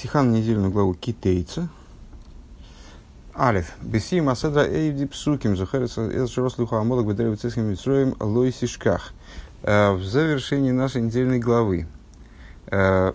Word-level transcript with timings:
Тихан 0.00 0.32
недельную 0.32 0.70
главу 0.70 0.94
Китейца. 0.94 1.68
Алиф. 3.36 3.74
Беси 3.82 4.22
Масада 4.22 4.66
Эйди 4.66 5.04
Псуким. 5.04 5.58
Захарится 5.58 6.10
Элширослуху 6.10 6.76
Амолок 6.76 7.06
Бедрев 7.06 7.38
Циским 7.38 7.64
Митсроем 7.64 8.14
Лойсишках. 8.18 9.12
Э, 9.62 9.92
в 9.92 10.02
завершении 10.02 10.70
нашей 10.70 11.02
недельной 11.02 11.38
главы. 11.38 11.86
Э, 12.68 13.12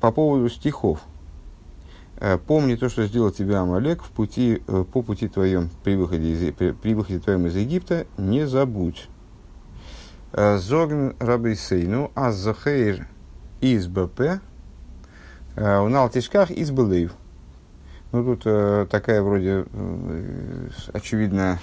по 0.00 0.12
поводу 0.12 0.48
стихов. 0.48 1.00
Э, 2.18 2.38
Помни 2.38 2.76
то, 2.76 2.88
что 2.88 3.04
сделал 3.04 3.32
тебя 3.32 3.62
Амалек 3.62 4.04
в 4.04 4.10
пути, 4.10 4.62
по 4.92 5.02
пути 5.02 5.26
твоем 5.26 5.70
при 5.82 5.96
выходе, 5.96 6.30
из, 6.30 6.54
при, 6.54 6.70
при 6.70 6.94
выходе 6.94 7.18
твоем 7.18 7.48
из 7.48 7.56
Египта, 7.56 8.06
не 8.16 8.46
забудь. 8.46 9.08
Зогн 10.32 11.16
Рабейсейну 11.18 12.12
Азахейр 12.14 13.08
из 13.60 13.88
БП 13.88 14.40
у 15.58 15.88
Налтишках 15.88 16.50
из 16.52 16.70
Белыев. 16.70 17.14
Ну, 18.12 18.24
тут 18.24 18.42
э, 18.44 18.86
такая 18.90 19.22
вроде 19.22 19.66
э, 19.70 20.68
очевидная, 20.92 21.58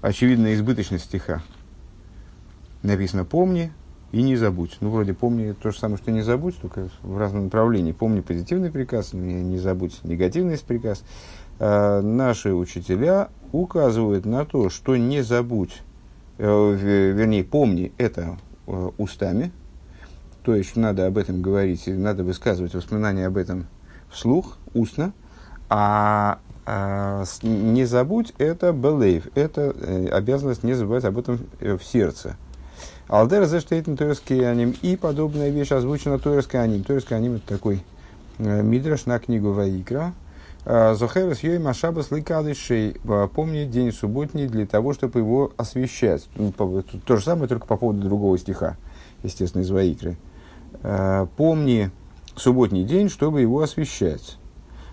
очевидная 0.00 0.54
избыточность 0.54 1.04
стиха. 1.04 1.42
Написано 2.82 3.24
«помни 3.24 3.72
и 4.12 4.22
не 4.22 4.36
забудь». 4.36 4.76
Ну, 4.80 4.90
вроде 4.90 5.14
«помни» 5.14 5.52
то 5.52 5.70
же 5.70 5.78
самое, 5.78 5.96
что 5.96 6.10
«не 6.10 6.20
забудь», 6.20 6.60
только 6.60 6.88
в 7.02 7.16
разном 7.16 7.44
направлении. 7.44 7.92
«Помни» 7.92 8.20
позитивный 8.20 8.70
приказ, 8.70 9.12
не, 9.12 9.42
не 9.42 9.58
забудь 9.58 9.98
негативный 10.04 10.58
приказ. 10.58 11.02
Э, 11.58 12.00
наши 12.00 12.52
учителя 12.52 13.30
указывают 13.50 14.26
на 14.26 14.44
то, 14.44 14.68
что 14.68 14.96
«не 14.96 15.22
забудь», 15.22 15.82
э, 16.38 17.12
вернее, 17.16 17.44
«помни» 17.44 17.92
это 17.98 18.36
э, 18.66 18.90
устами– 18.98 19.52
то 20.42 20.54
есть 20.54 20.76
надо 20.76 21.06
об 21.06 21.18
этом 21.18 21.42
говорить, 21.42 21.86
надо 21.86 22.24
высказывать 22.24 22.74
воспоминания 22.74 23.26
об 23.26 23.36
этом 23.36 23.66
вслух, 24.10 24.58
устно, 24.74 25.12
а, 25.68 26.40
а 26.66 27.24
не 27.42 27.84
забудь 27.84 28.32
это 28.38 28.72
белейв, 28.72 29.28
это 29.34 29.74
э, 29.76 30.08
обязанность 30.08 30.62
не 30.62 30.74
забывать 30.74 31.04
об 31.04 31.18
этом 31.18 31.40
э, 31.60 31.76
в 31.76 31.84
сердце. 31.84 32.36
Алдер 33.08 33.44
заштейтен 33.46 33.96
тойрский 33.96 34.48
аним 34.48 34.74
и 34.82 34.96
подобная 34.96 35.50
вещь 35.50 35.72
озвучена 35.72 36.18
тойрский 36.18 36.60
аним. 36.60 36.84
Тойрский 36.84 37.16
аним 37.16 37.34
это 37.36 37.46
такой 37.48 37.82
э, 38.38 38.62
мидраш 38.62 39.06
на 39.06 39.18
книгу 39.18 39.52
Ваикра. 39.52 40.12
А, 40.64 40.94
Зохерес 40.94 41.40
йой 41.40 41.58
машабас 41.58 42.12
ликадышей. 42.12 42.96
Помни 43.34 43.64
день 43.64 43.92
субботний 43.92 44.46
для 44.46 44.64
того, 44.66 44.92
чтобы 44.92 45.18
его 45.18 45.52
освещать. 45.56 46.28
Ну, 46.36 46.52
то 46.52 47.16
же 47.16 47.24
самое, 47.24 47.48
только 47.48 47.66
по 47.66 47.76
поводу 47.76 48.00
другого 48.00 48.38
стиха, 48.38 48.76
естественно, 49.24 49.62
из 49.62 49.70
Ваикры. 49.70 50.16
Э, 50.82 51.26
помни 51.36 51.90
субботний 52.36 52.84
день, 52.84 53.08
чтобы 53.10 53.42
его 53.42 53.60
освещать. 53.60 54.38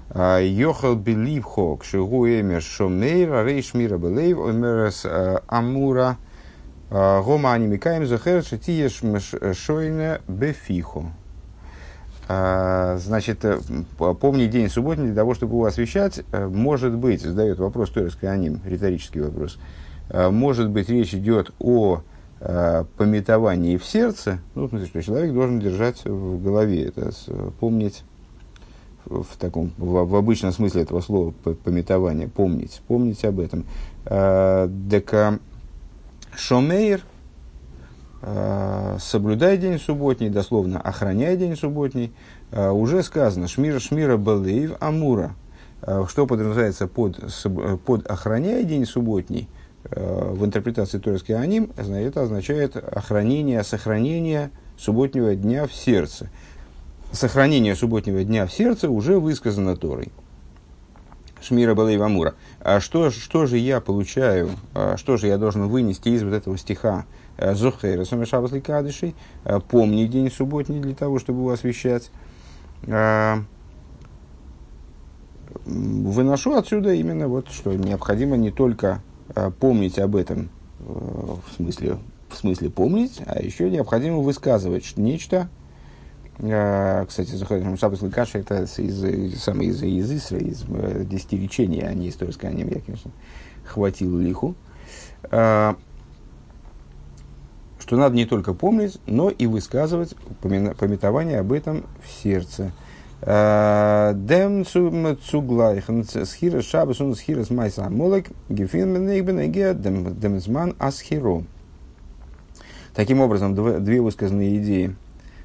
А, 0.09 0.39
Йохал 0.39 0.95
беливхо 0.95 1.77
кшигу 1.77 2.27
эмер 2.27 2.61
шомейра 2.61 3.45
рейш 3.45 3.73
мира 3.73 3.97
белейв 3.97 4.39
омерас 4.39 5.05
э, 5.05 5.39
амура 5.47 6.17
э, 6.89 7.21
гома 7.21 7.53
анимикаем 7.53 8.05
захер 8.05 8.43
шатиеш 8.43 9.01
шойне 9.57 10.19
бефихо. 10.27 11.05
Значит, 12.29 13.45
помни 13.97 14.47
день 14.47 14.69
субботний 14.69 15.05
для 15.05 15.15
того, 15.15 15.33
чтобы 15.33 15.53
его 15.53 15.63
освещать, 15.63 16.25
может 16.33 16.93
быть, 16.93 17.21
задает 17.21 17.57
вопрос 17.57 17.89
Торецкий 17.91 18.29
аним, 18.29 18.59
риторический 18.65 19.21
вопрос, 19.21 19.57
может 20.13 20.69
быть, 20.69 20.89
речь 20.89 21.13
идет 21.13 21.53
о 21.59 22.01
э, 22.39 22.85
пометовании 22.97 23.77
в 23.77 23.85
сердце, 23.85 24.39
ну, 24.55 24.67
в 24.67 24.69
смысле, 24.69 24.87
что 24.87 25.01
человек 25.01 25.33
должен 25.33 25.59
держать 25.59 26.03
в 26.05 26.41
голове, 26.41 26.85
это 26.85 27.11
помнить 27.59 28.03
в, 29.05 29.37
таком, 29.37 29.71
в, 29.77 30.05
в 30.05 30.15
обычном 30.15 30.51
смысле 30.51 30.83
этого 30.83 31.01
слова 31.01 31.31
пометование, 31.63 32.27
помнить, 32.27 32.81
помнить 32.87 33.23
об 33.25 33.39
этом. 33.39 33.65
Э, 34.05 34.67
дека 34.69 35.39
шомейр, 36.35 37.01
э, 38.21 38.97
соблюдай 38.99 39.57
день 39.57 39.79
субботний, 39.79 40.29
дословно, 40.29 40.79
охраняй 40.79 41.37
день 41.37 41.55
субботний, 41.55 42.13
э, 42.51 42.69
уже 42.69 43.03
сказано, 43.03 43.47
шмира 43.47 43.79
шмира 43.79 44.17
балеев 44.17 44.77
амура, 44.79 45.35
э, 45.81 46.05
что 46.07 46.27
подразумевается 46.27 46.87
под, 46.87 47.19
под 47.85 48.07
охраняй 48.07 48.63
день 48.63 48.85
субботний, 48.85 49.47
в 49.89 50.43
интерпретации 50.43 50.99
Торский 50.99 51.33
аним 51.33 51.71
это 51.77 52.21
означает 52.21 52.75
охранение, 52.75 53.63
сохранение 53.63 54.51
субботнего 54.77 55.35
дня 55.35 55.65
в 55.67 55.73
сердце. 55.73 56.29
Сохранение 57.11 57.75
субботнего 57.75 58.23
дня 58.23 58.45
в 58.45 58.51
сердце 58.51 58.89
уже 58.89 59.19
высказано 59.19 59.75
Торой. 59.77 60.11
Шмира 61.41 61.75
Балей 61.75 61.97
Вамура. 61.97 62.35
А 62.59 62.79
что, 62.79 63.11
что 63.11 63.45
же 63.45 63.57
я 63.57 63.79
получаю, 63.79 64.49
а 64.73 64.97
что 64.97 65.17
же 65.17 65.27
я 65.27 65.37
должен 65.37 65.67
вынести 65.67 66.09
из 66.09 66.23
вот 66.23 66.33
этого 66.33 66.57
стиха 66.57 67.05
э, 67.37 67.53
Зохейра 67.55 68.03
Самешабасли 68.03 68.59
Кадышей, 68.59 69.15
э, 69.45 69.59
помни 69.59 70.05
день 70.05 70.31
субботний 70.31 70.79
для 70.79 70.95
того, 70.95 71.19
чтобы 71.19 71.39
его 71.39 71.51
освещать. 71.51 72.11
Выношу 75.65 76.55
отсюда 76.55 76.93
именно 76.93 77.27
вот, 77.27 77.49
что 77.49 77.73
необходимо 77.73 78.37
не 78.37 78.51
только 78.51 79.01
Э, 79.16 79.16
помнить 79.59 79.99
об 79.99 80.15
этом, 80.15 80.49
э, 80.79 80.83
в 80.83 81.55
смысле, 81.55 81.97
в 82.29 82.35
смысле 82.35 82.69
помнить, 82.69 83.21
а 83.25 83.41
еще 83.41 83.69
необходимо 83.69 84.19
высказывать 84.19 84.93
нечто. 84.97 85.49
Э, 86.39 87.05
кстати, 87.07 87.31
заходим 87.31 87.77
Шабас 87.77 88.01
Лыкаша, 88.01 88.39
это 88.39 88.63
из, 88.63 89.41
самый 89.41 89.67
из, 89.67 89.81
из 89.83 90.11
Исра, 90.11 90.39
из 90.39 90.65
десяти 91.07 91.37
речений, 91.37 91.81
а 91.81 91.93
не 91.93 92.07
из 92.07 92.15
Торской 92.15 92.53
Я, 92.53 92.81
конечно, 92.81 93.11
хватил 93.65 94.17
лиху. 94.19 94.55
Что 95.23 95.75
надо 97.95 98.15
не 98.15 98.25
только 98.25 98.53
помнить, 98.53 98.99
но 99.05 99.29
и 99.29 99.45
высказывать 99.45 100.13
пометование 100.41 101.39
об 101.39 101.53
этом 101.53 101.85
в 102.03 102.09
сердце. 102.21 102.73
Дем 103.19 104.63
цуглайхен 104.63 106.03
схира 106.03 106.61
шабас 106.61 107.01
он 107.01 107.15
схира 107.15 107.43
с 107.43 107.49
майса 107.49 107.89
молек 107.89 108.27
гефин 108.47 108.93
менейбен 108.93 109.51
дем 110.19 110.39
зман 110.39 110.75
асхиро. 110.77 111.43
Таким 112.93 113.19
образом, 113.21 113.55
две 113.83 114.01
высказанные 114.01 114.57
идеи 114.57 114.95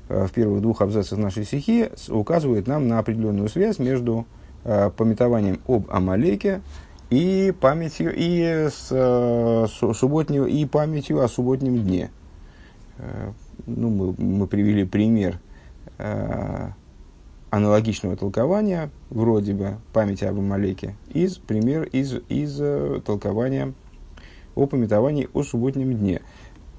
в 0.09 0.29
первых 0.31 0.61
двух 0.61 0.83
абзацах 0.83 1.19
нашей 1.19 1.45
стихи 1.45 1.89
указывают 2.09 2.67
нам 2.67 2.89
на 2.89 2.99
определенную 2.99 3.49
связь 3.49 3.79
между 3.79 4.27
пометованием 4.65 5.61
об 5.67 5.91
Амалеке 5.91 6.61
и 7.09 7.55
памятью 7.59 8.13
и 8.15 8.69
с, 8.71 8.89
с 8.91 9.95
субботнего 9.95 10.45
и 10.45 10.67
памятью 10.67 11.23
о 11.23 11.29
субботнем 11.29 11.83
дне. 11.83 12.11
Ну, 13.67 13.89
мы, 13.89 14.15
мы 14.19 14.47
привели 14.47 14.85
пример 14.85 15.39
аналогичного 17.53 18.17
толкования, 18.17 18.91
вроде 19.11 19.53
бы 19.53 19.77
памяти 19.93 20.25
об 20.25 20.39
Амалеке, 20.39 20.97
из, 21.13 21.37
пример 21.37 21.83
из, 21.83 22.15
из 22.31 22.59
э, 22.59 23.03
толкования 23.05 23.75
о 24.55 24.67
пометовании 24.67 25.29
о 25.35 25.43
субботнем 25.43 25.93
дне. 25.93 26.23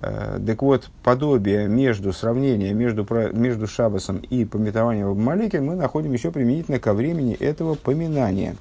Э, 0.02 0.40
так 0.44 0.64
вот, 0.64 0.90
подобие 1.04 1.68
между 1.68 2.12
сравнение 2.12 2.74
между, 2.74 3.06
между 3.34 3.68
Шабасом 3.68 4.18
и 4.18 4.46
пометованием 4.46 5.10
об 5.10 5.20
Амалеке 5.20 5.62
мы 5.62 5.76
находим 5.76 6.12
еще 6.12 6.32
применительно 6.32 6.80
ко 6.80 6.94
времени 6.94 7.36
этого 7.36 7.76
поминания. 7.76 8.56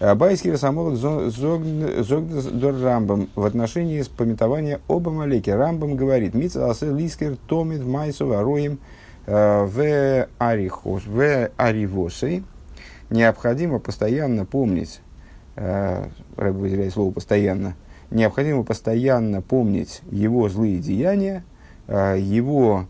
Э, 0.00 0.16
Байский 0.16 0.50
Расамолок 0.50 0.96
Зогдор 0.96 2.74
Рамбам 2.82 3.28
в 3.36 3.44
отношении 3.44 4.02
с 4.02 4.08
пометования 4.08 4.80
об 4.88 5.08
Амалеке. 5.08 5.54
Рамбам 5.54 5.94
говорит, 5.94 6.34
Митца 6.34 6.68
Асе 6.68 6.92
Лискер 6.92 7.36
Томит 7.46 7.86
Майсова 7.86 8.42
Роем 8.42 8.80
в 9.26 10.28
арихос, 10.38 11.02
в 11.04 11.50
аривосой 11.56 12.44
необходимо 13.10 13.78
постоянно 13.78 14.44
помнить, 14.44 15.00
э, 15.56 16.08
слово 16.90 17.12
постоянно, 17.12 17.76
необходимо 18.10 18.62
постоянно 18.62 19.42
помнить 19.42 20.02
его 20.10 20.48
злые 20.48 20.78
деяния, 20.78 21.44
э, 21.86 22.16
его, 22.18 22.86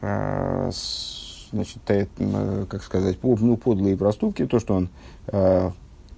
э, 0.00 0.70
значит, 1.52 1.78
как 2.68 2.82
сказать, 2.82 3.18
ну, 3.22 3.56
подлые 3.56 3.96
проступки, 3.96 4.46
то, 4.46 4.58
что 4.58 4.74
он 4.74 4.90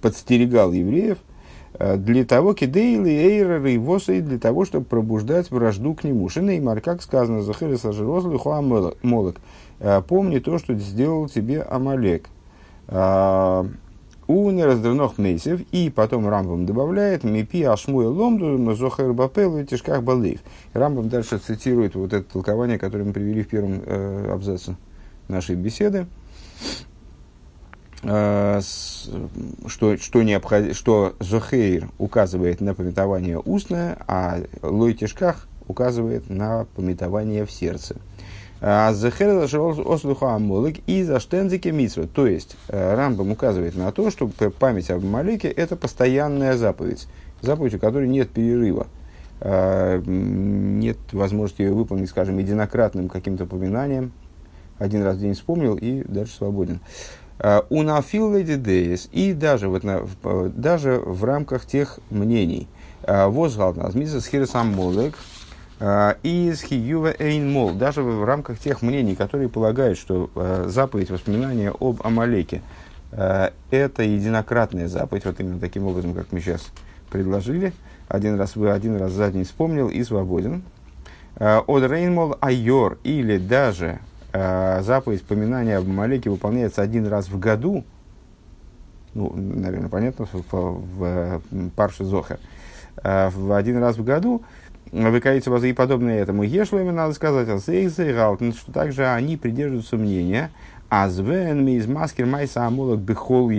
подстерегал 0.01 0.71
евреев, 0.71 1.19
для 1.79 2.25
того, 2.25 2.53
кидейли, 2.53 3.09
эйреры 3.09 3.73
и 3.73 3.77
восы, 3.77 4.21
для 4.21 4.39
того, 4.39 4.65
чтобы 4.65 4.85
пробуждать 4.85 5.51
вражду 5.51 5.93
к 5.93 6.03
нему. 6.03 6.27
Шинеймар, 6.29 6.81
как 6.81 7.01
сказано, 7.01 7.41
захыры 7.41 7.77
сажирозлы 7.77 8.37
хуа 8.39 8.61
молок. 8.61 9.35
Э, 9.79 10.01
помни 10.01 10.39
то, 10.39 10.57
что 10.57 10.73
сделал 10.75 11.27
тебе 11.27 11.61
Амалек. 11.61 12.29
Э, 12.87 13.65
у 14.27 14.49
нераздавных 14.51 15.17
мейсев, 15.17 15.61
и 15.71 15.89
потом 15.89 16.27
Рамбам 16.27 16.65
добавляет, 16.65 17.23
мипи 17.23 17.63
ашмуя 17.63 18.09
ломду, 18.09 18.75
зохер 18.75 19.13
бапел 19.13 19.57
и 19.57 19.65
тишках 19.65 20.03
балыев. 20.03 20.41
Рамбам 20.73 21.07
дальше 21.07 21.37
цитирует 21.37 21.95
вот 21.95 22.11
это 22.11 22.29
толкование, 22.29 22.77
которое 22.77 23.05
мы 23.05 23.13
привели 23.13 23.43
в 23.43 23.47
первом 23.47 23.81
э, 23.85 24.31
абзаце 24.33 24.75
нашей 25.29 25.55
беседы. 25.55 26.07
Что, 28.01 28.61
что, 29.97 30.23
необход... 30.23 30.75
что 30.75 31.15
Зохейр 31.19 31.89
указывает 31.97 32.61
на 32.61 32.73
пометование 32.73 33.39
устное, 33.39 33.97
а 34.07 34.39
Лойтишках 34.61 35.47
указывает 35.67 36.29
на 36.29 36.65
пометование 36.75 37.45
в 37.45 37.51
сердце. 37.51 37.95
А 38.59 38.91
Зехер 38.93 39.43
ослуха 39.43 40.33
амолик 40.33 40.79
и 40.87 41.03
за 41.03 41.19
штензике 41.19 41.71
митсва. 41.71 42.07
То 42.07 42.25
есть 42.25 42.55
Рамбам 42.69 43.31
указывает 43.31 43.75
на 43.75 43.91
то, 43.91 44.09
что 44.09 44.27
память 44.59 44.89
об 44.89 45.03
Малике 45.03 45.47
это 45.47 45.75
постоянная 45.75 46.57
заповедь. 46.57 47.07
Заповедь, 47.41 47.75
у 47.75 47.79
которой 47.79 48.07
нет 48.07 48.29
перерыва. 48.29 48.87
Нет 49.43 50.97
возможности 51.11 51.61
ее 51.61 51.73
выполнить, 51.73 52.09
скажем, 52.09 52.39
единократным 52.39 53.09
каким-то 53.09 53.45
поминанием. 53.45 54.11
Один 54.79 55.03
раз 55.03 55.17
в 55.17 55.19
день 55.19 55.33
вспомнил 55.35 55.75
и 55.75 56.03
дальше 56.03 56.33
свободен. 56.35 56.79
Нафил 57.39 58.35
леди 58.35 58.99
и 59.11 59.33
даже, 59.33 59.67
вот 59.67 59.83
на, 59.83 60.07
даже 60.49 60.99
в 60.99 61.23
рамках 61.23 61.65
тех 61.65 61.99
мнений. 62.09 62.67
Возгалт 63.05 63.77
назмиса 63.77 64.19
с 64.19 64.27
хирсам 64.27 64.73
молек, 64.73 65.15
Э, 65.79 66.15
из 66.23 66.61
Хиюва 66.63 67.13
Эйн 67.19 67.77
даже 67.77 68.01
в 68.01 68.23
рамках 68.23 68.57
тех 68.57 68.81
мнений, 68.81 69.15
которые 69.15 69.47
полагают, 69.47 69.97
что 69.99 70.29
э, 70.33 70.65
заповедь 70.67 71.11
воспоминания 71.11 71.71
об 71.71 72.01
Амалеке 72.03 72.61
э, 73.11 73.51
это 73.69 74.03
единократная 74.03 74.87
заповедь, 74.87 75.25
вот 75.25 75.39
именно 75.39 75.59
таким 75.59 75.85
образом, 75.85 76.13
как 76.13 76.31
мы 76.31 76.39
сейчас 76.39 76.71
предложили. 77.11 77.73
Один 78.07 78.39
раз 78.39 78.55
вы 78.55 78.71
один 78.71 78.97
раз 78.97 79.11
за 79.11 79.29
день 79.31 79.43
вспомнил 79.43 79.89
и 79.89 80.03
свободен. 80.03 80.63
От 81.35 81.83
Рейнмол 81.83 82.35
Айор 82.41 82.97
или 83.03 83.37
даже 83.37 83.99
заповедь 84.83 85.23
поминания 85.23 85.77
об 85.77 85.85
Амалеке 85.85 86.29
выполняется 86.29 86.81
один 86.81 87.07
раз 87.07 87.29
в 87.29 87.39
году, 87.39 87.83
ну, 89.13 89.33
наверное, 89.35 89.89
понятно, 89.89 90.25
в, 90.25 90.41
в, 90.51 91.41
в 91.49 91.69
Парше 91.75 92.03
Зохер, 92.03 92.39
в 93.03 93.55
один 93.55 93.77
раз 93.77 93.97
в 93.97 94.03
году, 94.03 94.43
выкаится 94.91 95.49
базы 95.49 95.69
и 95.69 95.73
подобное 95.73 96.21
этому. 96.21 96.43
Ешлами 96.43 96.91
надо 96.91 97.13
сказать, 97.13 97.47
а 97.49 97.59
что 98.53 98.71
также 98.71 99.07
они 99.07 99.37
придерживаются 99.37 99.97
мнения, 99.97 100.51
а 100.89 101.09
звен 101.09 101.67
из 101.67 101.87
маскер 101.87 102.25
майса 102.25 102.65
амулок 102.65 102.99
бихол 102.99 103.51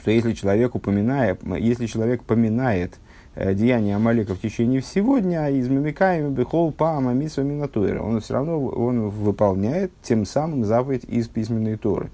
что 0.00 0.10
если 0.10 0.32
человек 0.32 0.74
упоминает, 0.74 1.40
если 1.58 1.86
человек 1.86 2.22
поминает 2.22 2.94
деяния 3.36 3.96
Амалека 3.96 4.34
в 4.34 4.40
течение 4.40 4.80
всего 4.80 5.18
дня, 5.18 5.48
из 5.48 5.68
мимикаем 5.68 6.32
бихол 6.32 6.72
пама 6.72 7.12
мисва 7.12 7.42
минатуэра, 7.42 8.02
он 8.02 8.20
все 8.20 8.34
равно 8.34 8.58
он 8.64 9.08
выполняет 9.08 9.92
тем 10.02 10.26
самым 10.26 10.64
заповедь 10.64 11.04
из 11.04 11.28
письменной 11.28 11.76
Торы. 11.76 12.10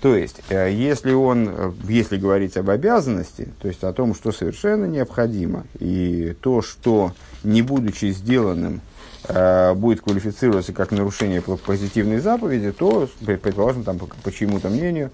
То 0.00 0.16
есть, 0.16 0.40
э, 0.48 0.72
если 0.72 1.12
он, 1.12 1.48
э, 1.48 1.72
если 1.86 2.16
говорить 2.16 2.56
об 2.56 2.70
обязанности, 2.70 3.48
то 3.60 3.68
есть 3.68 3.84
о 3.84 3.92
том, 3.92 4.14
что 4.14 4.32
совершенно 4.32 4.86
необходимо, 4.86 5.64
и 5.78 6.34
то, 6.40 6.62
что 6.62 7.12
не 7.44 7.60
будучи 7.60 8.06
сделанным, 8.06 8.80
э, 9.28 9.74
будет 9.74 10.00
квалифицироваться 10.00 10.72
как 10.72 10.90
нарушение 10.90 11.42
позитивной 11.42 12.20
заповеди, 12.20 12.72
то, 12.72 13.08
предположим, 13.26 13.84
там, 13.84 13.98
по 13.98 14.32
чьему-то 14.32 14.70
мнению, 14.70 15.10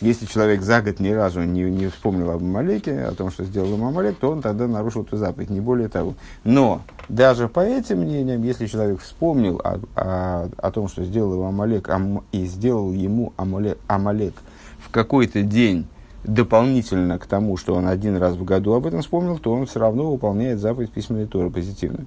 если 0.00 0.26
человек 0.26 0.62
за 0.62 0.80
год 0.80 1.00
ни 1.00 1.10
разу 1.10 1.42
не, 1.42 1.62
не 1.62 1.88
вспомнил 1.88 2.30
об 2.30 2.42
Амалеке, 2.42 3.02
о 3.02 3.12
том, 3.12 3.30
что 3.30 3.44
сделал 3.44 3.74
ему 3.74 3.88
Амалек, 3.88 4.16
то 4.18 4.30
он 4.30 4.40
тогда 4.40 4.66
нарушил 4.66 5.02
эту 5.02 5.16
заповедь, 5.16 5.50
не 5.50 5.60
более 5.60 5.88
того. 5.88 6.14
Но 6.44 6.82
даже 7.08 7.48
по 7.48 7.60
этим 7.60 8.00
мнениям, 8.00 8.42
если 8.42 8.66
человек 8.66 9.00
вспомнил 9.00 9.60
о, 9.62 9.80
о, 9.94 10.48
о 10.56 10.70
том, 10.70 10.88
что 10.88 11.04
сделал 11.04 11.34
ему 11.34 11.44
Амалек, 11.44 11.88
ам, 11.88 12.24
и 12.32 12.46
сделал 12.46 12.92
ему 12.92 13.32
Амалек, 13.36 13.78
Амалек 13.86 14.34
в 14.78 14.90
какой-то 14.90 15.42
день 15.42 15.86
дополнительно 16.24 17.18
к 17.18 17.26
тому, 17.26 17.56
что 17.56 17.74
он 17.74 17.86
один 17.86 18.16
раз 18.16 18.34
в 18.36 18.44
году 18.44 18.72
об 18.72 18.86
этом 18.86 19.02
вспомнил, 19.02 19.38
то 19.38 19.52
он 19.52 19.66
все 19.66 19.80
равно 19.80 20.10
выполняет 20.10 20.58
заповедь 20.58 20.90
письменной 20.90 21.26
Торы 21.26 21.50
позитивную. 21.50 22.06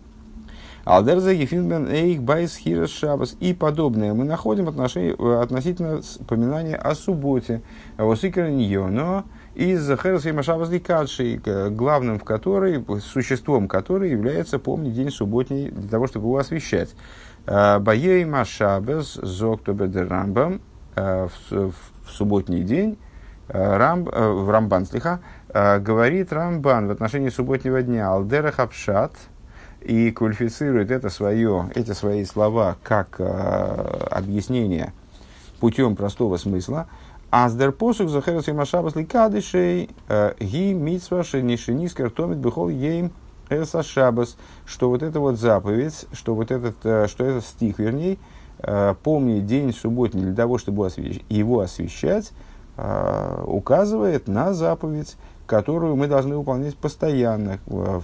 Алдерзаги 0.85 1.45
Финбен 1.45 1.87
Эйх 1.87 2.21
Байс 2.21 2.57
Хирас 2.57 2.89
Шабас 2.89 3.37
и 3.39 3.53
подобное 3.53 4.13
мы 4.13 4.25
находим 4.25 4.67
отношение, 4.67 5.13
относительно 5.41 6.01
поминания 6.27 6.75
о 6.75 6.93
субботе. 6.93 7.61
Восикер 7.97 8.49
но 8.49 9.23
из 9.55 9.87
Херас 9.87 10.25
и 10.25 10.33
Машабас 10.33 10.69
Ликадши, 10.69 11.39
главным 11.71 12.19
в 12.19 12.25
которой, 12.25 12.83
существом 12.99 13.69
которой 13.69 14.11
является 14.11 14.59
помнить 14.59 14.93
день 14.93 15.09
субботний 15.09 15.69
для 15.71 15.87
того, 15.87 16.07
чтобы 16.07 16.25
его 16.27 16.37
освещать. 16.37 16.93
Баей 17.45 18.25
Машабас 18.25 19.13
Зоктобер 19.13 20.09
Рамбам 20.09 20.59
в 20.97 21.71
субботний 22.09 22.63
день 22.63 22.97
Рам, 23.47 24.03
в 24.03 24.49
Рамбан 24.49 24.85
слиха, 24.85 25.21
говорит 25.47 26.33
Рамбан 26.33 26.87
в 26.87 26.91
отношении 26.91 27.29
субботнего 27.29 27.81
дня 27.81 28.09
Алдера 28.09 28.51
Хапшат– 28.51 29.13
и 29.83 30.11
квалифицирует 30.11 30.91
это 30.91 31.09
свое, 31.09 31.69
эти 31.75 31.91
свои 31.91 32.23
слова 32.25 32.77
как 32.83 33.15
э, 33.19 33.23
объяснение 34.11 34.93
путем 35.59 35.95
простого 35.95 36.37
смысла. 36.37 36.87
Аздер 37.29 37.71
посук 37.71 38.09
захерас 38.09 38.47
и 38.47 38.53
машабас 38.53 38.95
ликадышей 38.95 39.89
э, 40.07 40.33
ги 40.39 40.73
митсва 40.73 41.23
шенишинискер 41.23 42.09
томит 42.11 42.37
бихол 42.37 42.69
ейм 42.69 43.11
эса 43.49 43.83
шабас, 43.83 44.37
что 44.65 44.89
вот 44.89 45.03
это 45.03 45.19
вот 45.19 45.37
заповедь, 45.37 46.05
что 46.13 46.33
вот 46.33 46.51
этот, 46.51 46.77
э, 46.83 47.07
что 47.07 47.25
этот 47.25 47.45
стих, 47.45 47.79
вернее, 47.79 48.17
помни 49.03 49.41
день 49.41 49.73
субботний 49.73 50.23
для 50.23 50.35
того, 50.35 50.57
чтобы 50.57 50.87
его 51.27 51.59
освещать, 51.59 52.31
указывает 52.77 54.29
на 54.29 54.53
заповедь, 54.53 55.17
которую 55.45 55.95
мы 55.95 56.07
должны 56.07 56.37
выполнять 56.37 56.75
постоянно. 56.77 57.59
В 57.65 58.03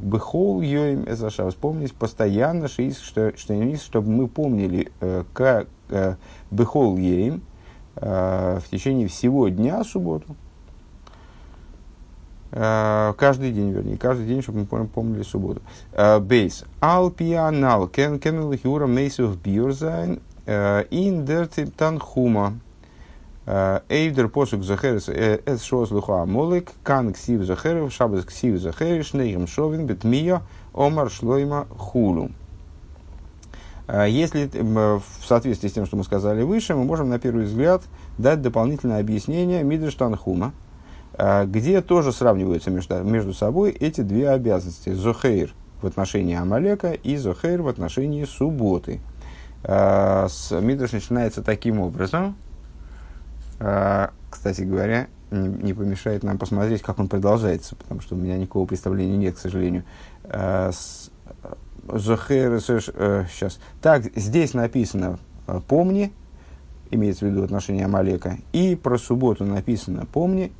Бехол 0.00 0.60
Йоим 0.60 1.04
Эзаша. 1.08 1.48
Вспомнить 1.50 1.94
постоянно, 1.94 2.68
что, 2.68 3.36
что, 3.36 3.76
чтобы 3.76 4.10
мы 4.10 4.28
помнили, 4.28 4.92
э, 5.00 5.24
как 5.32 5.68
э, 5.88 6.16
Бехол 6.50 6.96
Йоим 6.96 7.42
э, 7.96 8.60
в 8.64 8.70
течение 8.70 9.08
всего 9.08 9.48
дня 9.48 9.82
субботу. 9.84 10.36
Каждый 12.50 13.50
день, 13.50 13.72
вернее, 13.72 13.96
каждый 13.96 14.26
день, 14.26 14.40
чтобы 14.40 14.64
мы 14.70 14.86
помнили 14.86 15.24
субботу. 15.24 15.60
Бейс. 16.20 16.64
Ал 16.80 17.10
пианал 17.10 17.88
кен 17.88 18.20
кенел 18.20 18.52
юра 18.52 18.86
мейсов 18.86 19.36
бирзайн 19.42 20.20
ин 20.46 21.24
дертип 21.24 21.74
танхума. 21.74 22.60
Эйвдер 23.46 24.28
посук 24.28 24.62
захерес 24.64 25.08
эс 25.08 25.62
шоз 25.62 25.90
луха 25.90 26.24
молик, 26.24 26.70
кан 26.82 27.12
ксив 27.12 27.44
захерев, 27.44 27.92
шабас 27.92 28.24
ксив 28.24 28.58
захереш, 28.58 29.12
нейм 29.12 29.46
шовин, 29.46 29.86
бетмия, 29.86 30.40
омар 30.72 31.10
шлойма 31.10 31.66
хулу. 31.76 32.30
Если 33.86 34.48
в 34.54 35.02
соответствии 35.26 35.68
с 35.68 35.72
тем, 35.72 35.84
что 35.84 35.98
мы 35.98 36.04
сказали 36.04 36.42
выше, 36.42 36.74
мы 36.74 36.84
можем 36.84 37.10
на 37.10 37.18
первый 37.18 37.44
взгляд 37.44 37.82
дать 38.16 38.40
дополнительное 38.40 38.98
объяснение 38.98 39.62
Мидрештанхума, 39.62 40.54
где 41.44 41.82
тоже 41.82 42.10
сравниваются 42.12 42.70
между, 42.70 43.04
между 43.04 43.34
собой 43.34 43.72
эти 43.72 44.00
две 44.00 44.30
обязанности. 44.30 44.94
Зохейр 44.94 45.52
в 45.82 45.86
отношении 45.86 46.34
Амалека 46.34 46.92
и 46.92 47.18
Зохейр 47.18 47.60
в 47.60 47.68
отношении 47.68 48.24
субботы. 48.24 49.00
Мидреш 49.62 50.92
начинается 50.92 51.42
таким 51.42 51.78
образом, 51.80 52.36
кстати 54.30 54.60
говоря, 54.60 55.06
не, 55.30 55.48
не 55.48 55.72
помешает 55.72 56.22
нам 56.22 56.36
посмотреть, 56.36 56.82
как 56.82 56.98
он 56.98 57.08
продолжается, 57.08 57.74
потому 57.76 58.02
что 58.02 58.14
у 58.14 58.18
меня 58.18 58.36
никакого 58.36 58.66
представления 58.66 59.16
нет, 59.16 59.36
к 59.36 59.38
сожалению. 59.38 59.84
А, 60.24 60.70
сейчас. 63.30 63.58
Так, 63.80 64.04
здесь 64.16 64.52
написано 64.52 65.18
а, 65.46 65.60
«помни», 65.60 66.12
имеется 66.90 67.24
в 67.24 67.28
виду 67.30 67.42
отношение 67.42 67.86
Амалека, 67.86 68.36
и 68.52 68.76
про 68.76 68.98
субботу 68.98 69.44
написано 69.44 70.06
«помни». 70.12 70.52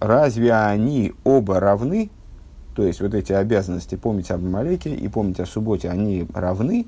Разве 0.00 0.52
они 0.52 1.14
оба 1.22 1.60
равны? 1.60 2.10
То 2.74 2.82
есть, 2.82 3.00
вот 3.00 3.14
эти 3.14 3.32
обязанности 3.32 3.94
помнить 3.94 4.32
об 4.32 4.44
Амалеке 4.44 4.92
и 4.92 5.06
помнить 5.06 5.38
о 5.38 5.46
субботе, 5.46 5.88
они 5.90 6.26
равны? 6.34 6.86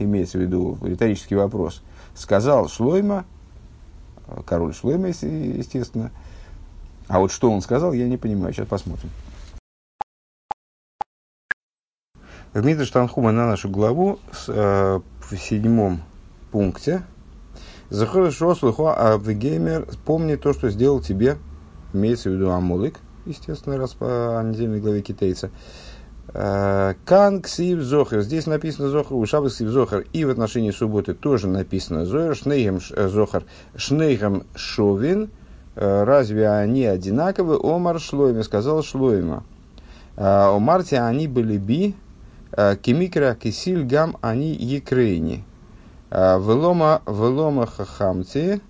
Имеется 0.00 0.38
в 0.38 0.40
виду 0.40 0.76
риторический 0.82 1.36
вопрос– 1.36 1.82
сказал 2.14 2.68
Шлойма, 2.68 3.24
король 4.46 4.74
Шлойма, 4.74 5.08
естественно. 5.08 6.10
А 7.08 7.18
вот 7.18 7.30
что 7.30 7.50
он 7.50 7.60
сказал, 7.60 7.92
я 7.92 8.08
не 8.08 8.16
понимаю. 8.16 8.52
Сейчас 8.54 8.66
посмотрим. 8.66 9.10
В 12.52 12.64
Мидрш 12.64 12.90
Танхума 12.90 13.32
на 13.32 13.46
нашу 13.46 13.68
главу 13.68 14.20
с, 14.32 14.44
э, 14.48 15.00
в 15.20 15.36
седьмом 15.36 16.02
пункте 16.52 17.02
Захараш 17.90 18.40
Рослуху 18.40 18.86
Авгеймер, 18.86 19.86
помни 20.06 20.36
то, 20.36 20.52
что 20.52 20.70
сделал 20.70 21.00
тебе, 21.00 21.36
имеется 21.92 22.30
в 22.30 22.34
виду 22.34 22.50
Амулик, 22.50 23.00
естественно, 23.26 23.76
раз 23.76 23.94
по 23.94 24.40
недельной 24.44 24.80
главе 24.80 25.02
китайца. 25.02 25.50
Кан 26.32 27.42
ксив 27.42 27.82
зохер. 27.82 28.22
Здесь 28.22 28.46
написано 28.46 28.88
зохер, 28.88 29.14
у 29.14 29.26
шабы 29.26 29.50
ксив 29.50 29.68
зохер. 29.68 30.06
И 30.12 30.24
в 30.24 30.30
отношении 30.30 30.70
субботы 30.70 31.14
тоже 31.14 31.46
написано 31.48 32.06
зохер. 32.06 32.34
Шнейгем 32.34 32.80
зохер. 32.80 33.44
Шнейгем 33.76 34.44
шовин. 34.54 35.30
Разве 35.76 36.48
они 36.48 36.86
одинаковы? 36.86 37.58
Омар 37.62 38.00
шлойме. 38.00 38.42
Сказал 38.42 38.82
шлойма. 38.82 39.44
У 40.16 40.58
Марти 40.58 40.94
они 40.94 41.28
были 41.28 41.58
би. 41.58 41.94
Кемикра 42.52 43.34
кисиль 43.34 43.84
гам 43.84 44.16
они 44.20 44.52
екрейни. 44.52 45.44
Велома 46.10 47.02
велома 47.06 47.66
хахамти. 47.66 48.60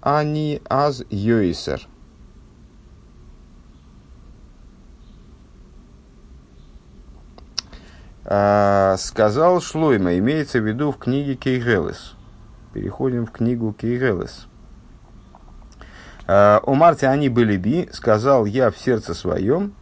Они 0.00 0.60
аз 0.68 1.02
йойсер. 1.10 1.86
Сказал 8.98 9.62
Шлойма, 9.62 10.18
имеется 10.18 10.60
в 10.60 10.66
виду 10.66 10.92
в 10.92 10.98
книге 10.98 11.34
Кейгелес. 11.34 12.14
Переходим 12.74 13.24
в 13.24 13.30
книгу 13.30 13.72
Кейгелес. 13.72 14.46
А, 16.26 16.60
у 16.66 16.74
Марти 16.74 17.06
они 17.06 17.30
были 17.30 17.56
би, 17.56 17.88
сказал 17.90 18.44
я 18.44 18.70
в 18.70 18.76
сердце 18.76 19.14
своем. 19.14 19.72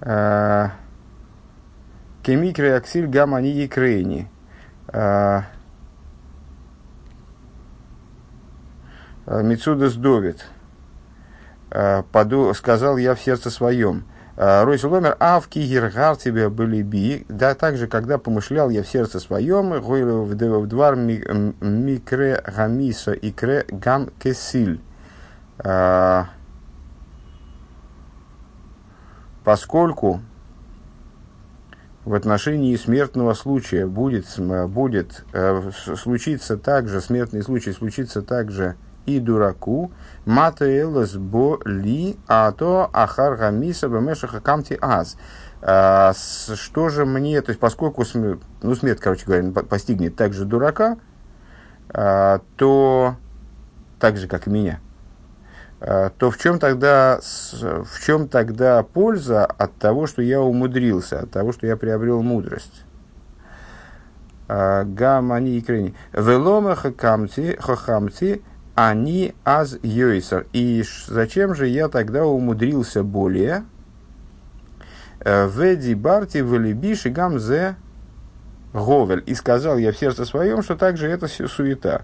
А, 0.00 0.72
Кемикре 2.24 2.74
аксиль 2.74 3.06
гам 3.06 3.36
они 3.36 3.50
екрейни. 3.52 4.28
Мицудас 9.26 9.94
Довид. 9.94 10.44
Сказал 12.54 12.96
я 12.96 13.14
в 13.14 13.20
сердце 13.20 13.50
своем. 13.50 14.07
Э, 14.40 14.62
Ройс 14.62 14.84
Ломер, 14.84 15.16
а 15.18 15.40
в 15.40 15.48
Кигергар 15.48 16.16
тебе 16.16 16.48
были 16.48 16.82
би, 16.82 17.26
да 17.28 17.56
также, 17.56 17.88
когда 17.88 18.18
помышлял 18.18 18.70
я 18.70 18.84
в 18.84 18.88
сердце 18.88 19.18
своем, 19.18 19.72
в 19.72 20.66
двор 20.68 20.94
микре 20.94 22.40
гамиса 22.46 23.14
и 23.14 23.32
кре 23.32 23.66
гам 23.68 24.10
кесиль. 24.22 24.80
Э, 25.58 26.22
поскольку 29.42 30.20
в 32.04 32.14
отношении 32.14 32.76
смертного 32.76 33.34
случая 33.34 33.86
будет, 33.88 34.38
будет 34.68 35.24
э, 35.32 35.68
случиться 35.96 36.56
также, 36.56 37.00
смертный 37.00 37.42
случай 37.42 37.72
случится 37.72 38.22
также 38.22 38.76
и 39.08 39.20
дураку, 39.20 39.90
матеэлас 40.26 41.16
бо 41.16 41.58
ли, 41.64 42.16
а 42.28 42.52
то 42.52 42.90
ахар 42.92 43.36
гамиса 43.36 43.88
бемешаха 43.88 44.40
камти 44.40 44.78
аз. 44.80 45.16
А, 45.60 46.12
что 46.14 46.88
же 46.88 47.04
мне, 47.04 47.40
то 47.40 47.50
есть 47.50 47.60
поскольку 47.60 48.04
ну, 48.62 48.74
смерть, 48.74 49.00
короче 49.00 49.24
говоря, 49.24 49.50
постигнет 49.62 50.14
также 50.14 50.44
дурака, 50.44 50.98
а, 51.88 52.40
то 52.56 53.16
так 53.98 54.18
же, 54.18 54.28
как 54.28 54.46
и 54.46 54.50
меня, 54.50 54.80
а, 55.80 56.10
то 56.10 56.30
в 56.30 56.38
чем 56.38 56.58
тогда, 56.58 57.20
в 57.20 58.04
чем 58.04 58.28
тогда 58.28 58.82
польза 58.82 59.46
от 59.46 59.74
того, 59.76 60.06
что 60.06 60.22
я 60.22 60.40
умудрился, 60.40 61.20
от 61.20 61.30
того, 61.30 61.52
что 61.52 61.66
я 61.66 61.76
приобрел 61.76 62.22
мудрость? 62.22 62.84
Гамани 64.48 65.58
и 65.58 65.60
крени. 65.60 65.94
Велома 66.14 66.74
хахамти, 66.74 67.58
хахамти 67.60 68.42
они 68.78 69.34
аз 69.44 69.76
йойсер. 69.82 70.46
И 70.52 70.84
зачем 71.08 71.56
же 71.56 71.66
я 71.66 71.88
тогда 71.88 72.24
умудрился 72.24 73.02
более? 73.02 73.64
Э, 75.18 75.48
Веди 75.48 75.94
барти 75.94 76.38
велибиши 76.38 77.10
гамзе 77.10 77.74
говель. 78.72 79.24
И 79.26 79.34
сказал 79.34 79.78
я 79.78 79.90
в 79.90 79.98
сердце 79.98 80.24
своем, 80.24 80.62
что 80.62 80.76
также 80.76 81.08
это 81.08 81.26
все 81.26 81.48
суета. 81.48 82.02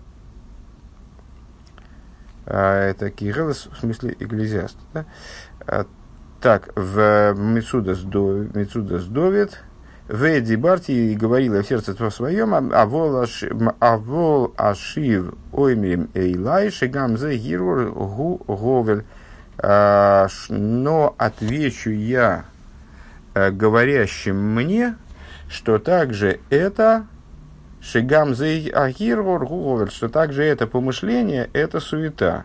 А, 2.45 2.91
это 2.91 3.09
Кириллос, 3.09 3.69
в 3.73 3.79
смысле 3.79 4.17
экклезиаст. 4.19 4.77
Да? 4.93 5.05
А, 5.69 5.87
так, 6.41 6.73
в 6.75 7.35
Мецудас 7.37 8.01
Довид, 9.05 9.63
Веди 10.09 10.57
Барти 10.57 10.93
и 10.93 11.15
говорила 11.15 11.63
в 11.63 11.67
сердце 11.67 12.11
своем, 12.11 12.55
а 12.55 12.85
вол 12.85 14.53
ашив 14.59 15.35
оймим 15.51 16.11
эйлай 16.13 16.71
шигам 16.71 17.17
зе 17.17 17.39
гирур 17.39 17.91
гу 17.91 18.37
говель. 18.47 19.05
А, 19.57 20.27
но 20.51 21.15
отвечу 21.17 21.91
я 21.91 22.45
э, 23.35 23.51
говорящим 23.51 24.37
мне, 24.37 24.97
что 25.49 25.79
также 25.79 26.41
это 26.51 27.07
шигам 27.81 28.35
зе 28.35 28.71
агирур 28.75 29.47
гу 29.47 29.77
говель, 29.77 29.91
что 29.91 30.11
также 30.11 30.45
это 30.45 30.67
помышление, 30.67 31.49
это 31.55 31.81
суета. 31.81 32.45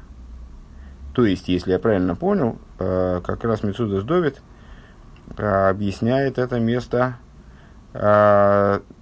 То 1.14 1.26
есть, 1.26 1.50
если 1.50 1.72
я 1.72 1.80
правильно 1.80 2.16
понял, 2.16 2.58
э, 2.80 3.20
как 3.22 3.44
раз 3.44 3.64
Мецудас 3.64 4.06
Довид 4.06 4.42
э, 5.36 5.44
объясняет 5.44 6.38
это 6.38 6.58
место 6.62 6.98
а, 6.98 7.29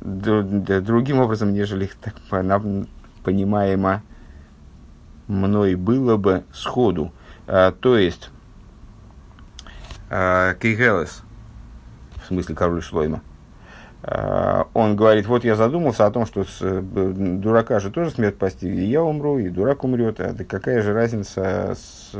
другим 0.01 1.19
образом, 1.19 1.53
нежели 1.53 1.89
так 2.01 2.15
понимаемо 3.23 4.01
мной 5.27 5.75
было 5.75 6.17
бы 6.17 6.43
сходу. 6.53 7.11
А, 7.47 7.71
то 7.71 7.97
есть, 7.97 8.29
а, 10.09 10.53
Кейгелес, 10.55 11.23
в 12.23 12.27
смысле 12.27 12.55
король 12.55 12.81
Шлойма, 12.81 13.21
он 14.73 14.95
говорит, 14.95 15.25
вот 15.25 15.43
я 15.43 15.55
задумался 15.55 16.05
о 16.05 16.11
том, 16.11 16.25
что 16.25 16.45
с, 16.45 16.59
дурака 16.61 17.79
же 17.79 17.91
тоже 17.91 18.11
смерть 18.11 18.37
постиг, 18.37 18.69
и 18.69 18.85
я 18.85 19.03
умру, 19.03 19.37
и 19.37 19.49
дурак 19.49 19.83
умрет, 19.83 20.21
а 20.21 20.31
да 20.31 20.45
какая 20.45 20.81
же 20.81 20.93
разница, 20.93 21.75
с, 21.75 22.15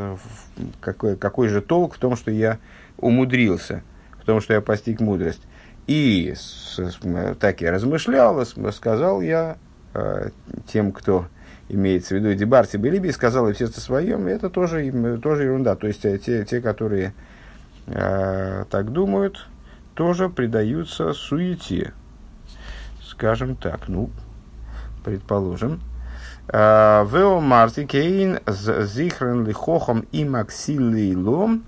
какой, 0.82 1.16
какой 1.16 1.48
же 1.48 1.62
толк 1.62 1.96
в 1.96 2.00
том, 2.00 2.18
что 2.18 2.30
я 2.30 2.58
умудрился, 2.98 3.84
в 4.20 4.26
том, 4.26 4.42
что 4.42 4.54
я 4.54 4.60
постиг 4.60 5.00
мудрость. 5.00 5.44
И 5.88 6.34
так 7.40 7.62
я 7.62 7.72
размышлял, 7.72 8.46
сказал 8.74 9.22
я 9.22 9.58
э, 9.94 10.30
тем, 10.68 10.92
кто 10.92 11.28
имеется 11.70 12.16
в 12.16 12.18
виду 12.18 12.34
Дебарти 12.34 12.78
Белиби, 12.78 13.12
сказал 13.12 13.48
и 13.50 13.54
в 13.54 13.58
сердце 13.58 13.82
своем, 13.82 14.28
это 14.28 14.50
тоже, 14.50 14.92
тоже 15.22 15.44
ерунда. 15.44 15.76
То 15.76 15.88
есть 15.88 16.06
э, 16.06 16.18
те, 16.18 16.46
те 16.46 16.62
которые 16.62 17.14
э, 17.88 18.66
так 18.70 18.92
думают, 18.92 19.48
тоже 19.94 20.30
предаются 20.30 21.14
суете. 21.14 21.94
Скажем 23.02 23.56
так, 23.56 23.88
ну, 23.88 24.10
предположим. 25.04 25.82
Э, 26.50 27.06
Вео 27.10 27.40
Марти 27.40 27.86
Кейн 27.86 28.40
Зихрен 28.46 29.46
Лихохом 29.46 30.06
и 30.12 30.26
Максили 30.26 31.16
Лом. 31.16 31.64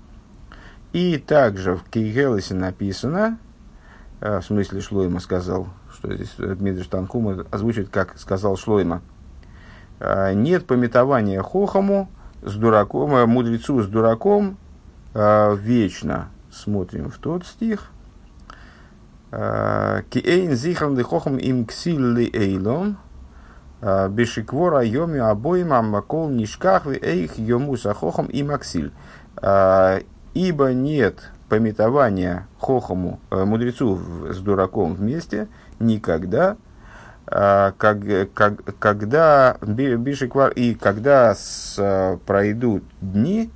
И 0.92 1.18
также 1.18 1.76
в 1.76 1.84
Кейгелесе 1.84 2.54
написано, 2.54 3.38
в 4.20 4.42
смысле 4.42 4.80
Шлойма 4.80 5.20
сказал, 5.20 5.68
что 5.92 6.14
здесь 6.14 6.34
Дмитрий 6.36 6.82
Штанкума 6.82 7.46
озвучивает, 7.50 7.88
как 7.88 8.18
сказал 8.18 8.56
Шлойма. 8.56 9.02
А, 10.00 10.32
нет 10.32 10.66
пометования 10.66 11.42
хохому 11.42 12.10
с 12.42 12.54
дураком, 12.54 13.14
э, 13.14 13.26
мудрецу 13.26 13.82
с 13.82 13.86
дураком 13.86 14.56
а, 15.14 15.54
вечно. 15.54 16.28
Смотрим 16.50 17.10
в 17.10 17.18
тот 17.18 17.46
стих. 17.46 17.90
Киэйн 19.30 20.56
зихан 20.56 21.00
хохам 21.04 21.38
им 21.38 21.64
ксилли 21.64 22.28
эйлом. 22.34 22.98
Бешиквора 23.80 24.82
йоми 24.82 25.20
обоим 25.20 25.72
аммакол 25.72 26.28
нишках 26.28 26.88
эйх 26.88 27.38
йому 27.38 27.76
сахохам 27.76 28.26
и 28.26 28.42
максиль. 28.42 28.90
Ибо 29.40 30.72
нет 30.72 31.30
пометования 31.50 32.46
хохому, 32.58 33.20
э, 33.30 33.44
мудрецу 33.44 33.98
с 34.30 34.38
дураком 34.38 34.94
вместе 34.94 35.48
никогда, 35.80 36.56
а, 37.26 37.72
как, 37.76 37.98
как, 38.32 38.78
когда 38.78 39.56
бишиквар 39.60 40.52
и 40.52 40.74
когда 40.74 41.34
с, 41.34 41.74
э, 41.76 42.18
пройдут 42.24 42.84
дни, 43.00 43.50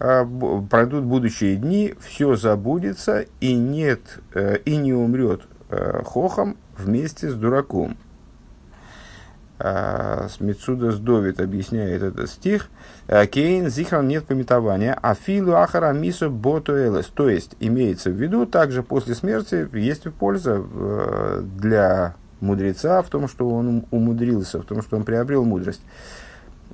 а, 0.00 0.26
пройдут 0.70 1.04
будущие 1.04 1.56
дни, 1.56 1.94
все 2.00 2.36
забудется 2.36 3.26
и 3.40 3.54
нет 3.54 4.20
э, 4.34 4.56
и 4.64 4.76
не 4.76 4.94
умрет 4.94 5.42
хохом 6.06 6.56
вместе 6.78 7.28
с 7.28 7.34
дураком. 7.34 7.98
А, 9.60 10.28
Смитсуда 10.28 10.96
Довид 10.96 11.40
объясняет 11.40 12.02
этот 12.02 12.30
стих. 12.30 12.68
«А, 13.08 13.26
Кейн 13.26 13.68
зихан 13.70 14.06
нет 14.06 14.24
пометования, 14.24 14.96
а 15.00 15.14
филу 15.14 15.54
ахара 15.54 15.92
мисо 15.92 16.28
ботуэлес. 16.28 17.06
То 17.06 17.28
есть, 17.28 17.56
имеется 17.58 18.10
в 18.10 18.14
виду, 18.14 18.46
также 18.46 18.82
после 18.82 19.14
смерти 19.14 19.68
есть 19.76 20.04
польза 20.14 20.62
э, 20.62 21.42
для 21.58 22.14
мудреца 22.40 23.02
в 23.02 23.08
том, 23.08 23.28
что 23.28 23.48
он 23.48 23.84
умудрился, 23.90 24.60
в 24.60 24.64
том, 24.64 24.82
что 24.82 24.96
он 24.96 25.04
приобрел 25.04 25.44
мудрость. 25.44 25.82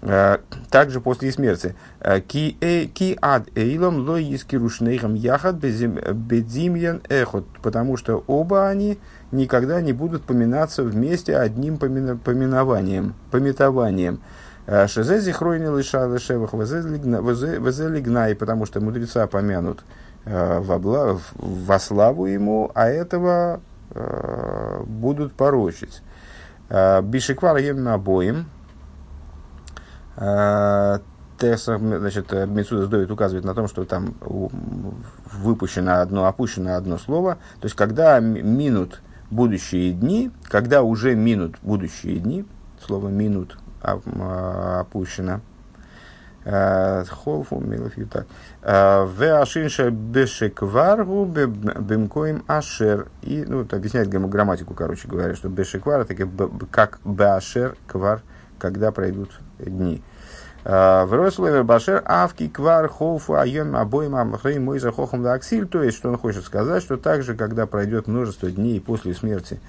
Э, 0.03 0.39
также 0.71 1.01
после 1.01 1.33
смерти. 1.33 1.75
Э, 2.01 2.21
ки 2.21 2.57
э, 2.61 3.17
ад 3.23 3.49
эйлом 3.55 4.07
ло 4.07 4.21
искирушнейхам 4.21 5.15
яхат 5.15 5.57
бедзимьян 5.57 7.01
эхот. 7.09 7.47
Потому 7.63 7.97
что 7.97 8.23
оба 8.27 8.69
они 8.69 8.99
никогда 9.33 9.81
не 9.81 9.93
будут 9.93 10.25
поминаться 10.25 10.83
вместе 10.83 11.37
одним 11.37 11.79
поминованием, 11.79 13.15
пометованием. 13.31 14.21
Шезе 14.67 15.21
зихройни 15.21 15.67
лыша 15.67 16.07
лышевых 16.07 16.55
везе 16.55 18.35
потому 18.35 18.65
что 18.65 18.81
мудреца 18.81 19.27
помянут 19.27 19.85
во, 20.25 21.19
во 21.35 21.79
славу 21.79 22.25
ему, 22.25 22.71
а 22.75 22.89
этого 22.89 23.61
будут 24.87 25.35
порочить. 25.35 26.01
Бишеквар 26.71 27.59
ем 27.59 27.87
обоим, 27.89 28.47
а, 30.17 31.01
Теса, 31.39 31.79
значит, 31.79 32.33
Мецуда 32.33 32.87
Сдоит 32.87 33.11
указывает 33.11 33.45
на 33.45 33.55
том, 33.55 33.67
что 33.67 33.85
там 33.85 34.15
выпущено 34.21 36.01
одно, 36.01 36.27
опущено 36.27 36.77
одно 36.77 36.97
слово. 36.97 37.39
То 37.61 37.67
есть, 37.67 37.75
когда 37.75 38.21
минут 38.21 39.01
будущие 39.31 39.93
дни, 39.93 40.31
когда 40.45 40.83
уже 40.83 41.15
минут 41.15 41.57
будущие 41.63 42.19
дни, 42.19 42.45
слово 42.81 43.09
минут 43.09 43.59
а, 43.83 44.81
опущено, 44.81 45.41
а, 46.45 47.05
Холфу, 47.05 47.59
Милофью, 47.59 48.07
так. 48.07 48.27
В 48.63 49.41
Ашинша 49.41 49.91
Бешекваргу 49.91 51.25
Бемкоим 51.25 52.45
Ашер. 52.47 53.09
И, 53.23 53.45
ну, 53.47 53.63
это 53.63 53.77
объясняет 53.77 54.09
грамматику, 54.09 54.73
короче 54.75 55.09
говоря, 55.09 55.35
что 55.35 55.49
Бешеквар 55.49 56.03
это 56.03 56.15
как 56.71 57.01
Башер 57.03 57.77
Квар, 57.89 58.23
когда 58.59 58.93
пройдут 58.93 59.31
дни. 59.59 60.03
А, 60.67 61.05
Врослевер 61.05 61.63
Башер 61.63 62.03
Авки 62.07 62.49
Квар 62.49 62.89
Хоуфу 62.89 63.35
Айон 63.35 63.77
Обоим 63.77 64.17
Амхрей 64.17 64.59
Мойза 64.59 64.93
Хохам 64.93 65.23
Ваксиль. 65.23 65.67
То 65.67 65.83
есть, 65.83 65.97
что 65.99 66.09
он 66.09 66.17
хочет 66.17 66.45
сказать, 66.45 66.83
что 66.83 66.97
также, 66.97 67.35
когда 67.35 67.67
пройдет 67.67 68.07
множество 68.07 68.51
дней 68.51 68.81
после 68.81 69.15
смерти 69.15 69.61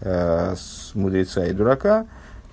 э, 0.00 0.54
с 0.54 0.94
мудреца 0.94 1.46
и 1.46 1.54
дурака, 1.54 2.06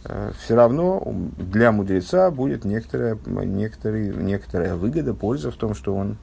э, 0.06 0.32
все 0.40 0.56
равно 0.56 1.04
для 1.38 1.74
мудреца 1.74 2.32
будет 2.32 2.64
некоторая, 2.64 3.18
некоторый, 3.26 4.16
некоторая 4.16 4.76
выгода, 4.76 5.14
польза 5.14 5.52
в 5.52 5.56
том, 5.56 5.76
что 5.76 5.94
он 5.94 6.18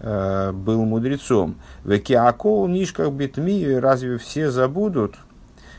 э, 0.00 0.50
был 0.50 0.84
мудрецом. 0.84 1.60
В 1.84 1.96
Киакол 1.96 2.66
Нишках 2.66 3.12
Битми 3.12 3.72
разве 3.74 4.18
все 4.18 4.50
забудут? 4.50 5.14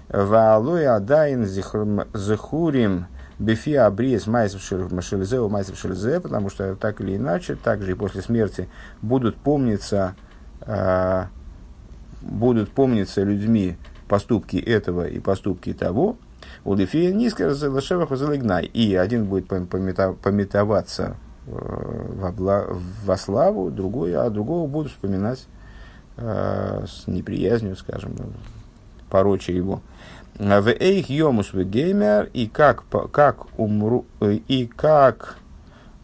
Ваалой 0.07 0.87
Адайн 0.87 1.45
Зехурим 1.45 3.07
Бефи 3.41 3.73
Абриес 3.73 4.27
Майсов 4.27 4.61
Шельзе, 4.61 5.41
Майсов 5.47 5.77
Шельзе, 5.77 6.19
потому 6.19 6.51
что 6.51 6.75
так 6.75 7.01
или 7.01 7.17
иначе, 7.17 7.55
также 7.55 7.91
и 7.91 7.95
после 7.95 8.21
смерти 8.21 8.69
будут 9.01 9.35
помниться, 9.35 10.15
э, 10.61 11.25
будут 12.21 12.71
помниться 12.71 13.23
людьми 13.23 13.77
поступки 14.07 14.57
этого 14.57 15.07
и 15.07 15.19
поступки 15.19 15.73
того. 15.73 16.17
У 16.63 16.75
Дефия 16.75 17.11
низко 17.11 17.51
Залегнай. 17.55 18.65
И 18.65 18.93
один 18.93 19.25
будет 19.25 19.47
пометоваться 19.47 21.15
э, 21.47 21.51
во, 21.51 22.67
во 23.05 23.17
славу, 23.17 23.71
другой, 23.71 24.13
а 24.15 24.29
другого 24.29 24.67
будут 24.67 24.91
вспоминать 24.91 25.47
э, 26.17 26.85
с 26.87 27.07
неприязнью, 27.07 27.75
скажем, 27.75 28.13
пороча 29.09 29.51
его. 29.51 29.81
В 30.41 30.69
эйх 30.69 31.07
йомус 31.11 31.53
геймер 31.53 32.31
и 32.33 32.47
как, 32.47 32.83
как, 33.11 33.45
умру, 33.59 34.07
и 34.19 34.65
как 34.65 35.37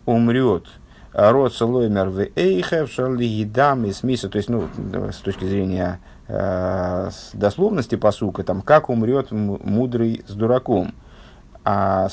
умрет 0.06 0.66
род 1.12 1.56
солоймер 1.56 2.10
в 2.10 2.20
эйхев 2.36 2.92
шали 2.92 3.26
едам 3.26 3.86
и 3.86 3.92
смиса, 3.92 4.30
то 4.30 4.38
есть, 4.38 4.48
ну, 4.48 4.68
с 5.12 5.18
точки 5.18 5.46
зрения 5.46 6.00
э, 6.28 7.10
дословности 7.34 7.96
посука, 7.96 8.44
там, 8.44 8.62
как 8.62 8.92
умрет 8.92 9.32
мудрый 9.32 10.24
с 10.28 10.34
дураком. 10.34 10.94
А 11.66 12.08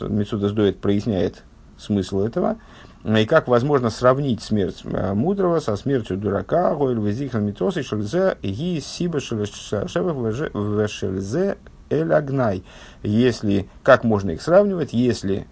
Мецуда 0.00 0.50
Сдоет 0.50 0.80
проясняет 0.80 1.42
смысл 1.76 2.20
этого. 2.20 2.58
И 3.04 3.26
как 3.26 3.48
возможно 3.48 3.90
сравнить 3.90 4.42
смерть 4.42 4.80
э, 4.84 5.12
мудрого 5.12 5.60
со 5.60 5.76
смертью 5.76 6.16
дурака, 6.16 6.74
гойль 6.74 6.98
везихан 6.98 7.44
митосы 7.44 7.82
шельзе 7.82 8.38
ги 8.42 8.80
сиба 8.80 9.18
вешельзе 9.18 11.58
эль 11.90 12.12
агнай. 12.14 12.64
Если, 13.02 13.68
как 13.82 14.04
можно 14.04 14.30
их 14.30 14.40
сравнивать, 14.40 14.94
если 14.94 15.46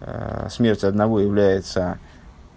э, 0.00 0.48
смерть 0.50 0.84
одного 0.84 1.20
является 1.20 1.98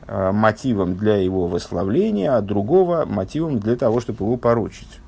э, 0.08 0.32
мотивом 0.32 0.96
для 0.96 1.18
его 1.18 1.48
восславления, 1.48 2.38
а 2.38 2.42
другого 2.42 3.04
мотивом 3.06 3.60
для 3.60 3.76
того, 3.76 4.00
чтобы 4.00 4.24
его 4.24 4.38
поручить. 4.38 5.02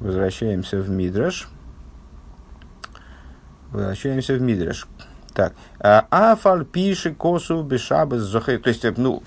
Возвращаемся 0.00 0.78
в 0.78 0.90
Мидраш. 0.90 1.48
Возвращаемся 3.70 4.34
в 4.34 4.42
Мидраш. 4.42 4.88
Так. 5.36 5.52
Афаль 6.08 6.64
пиши 6.64 7.12
косу 7.12 7.62
бешабес 7.62 8.22
зохе. 8.22 8.56
То 8.56 8.70
есть, 8.70 8.86
ну, 8.96 9.22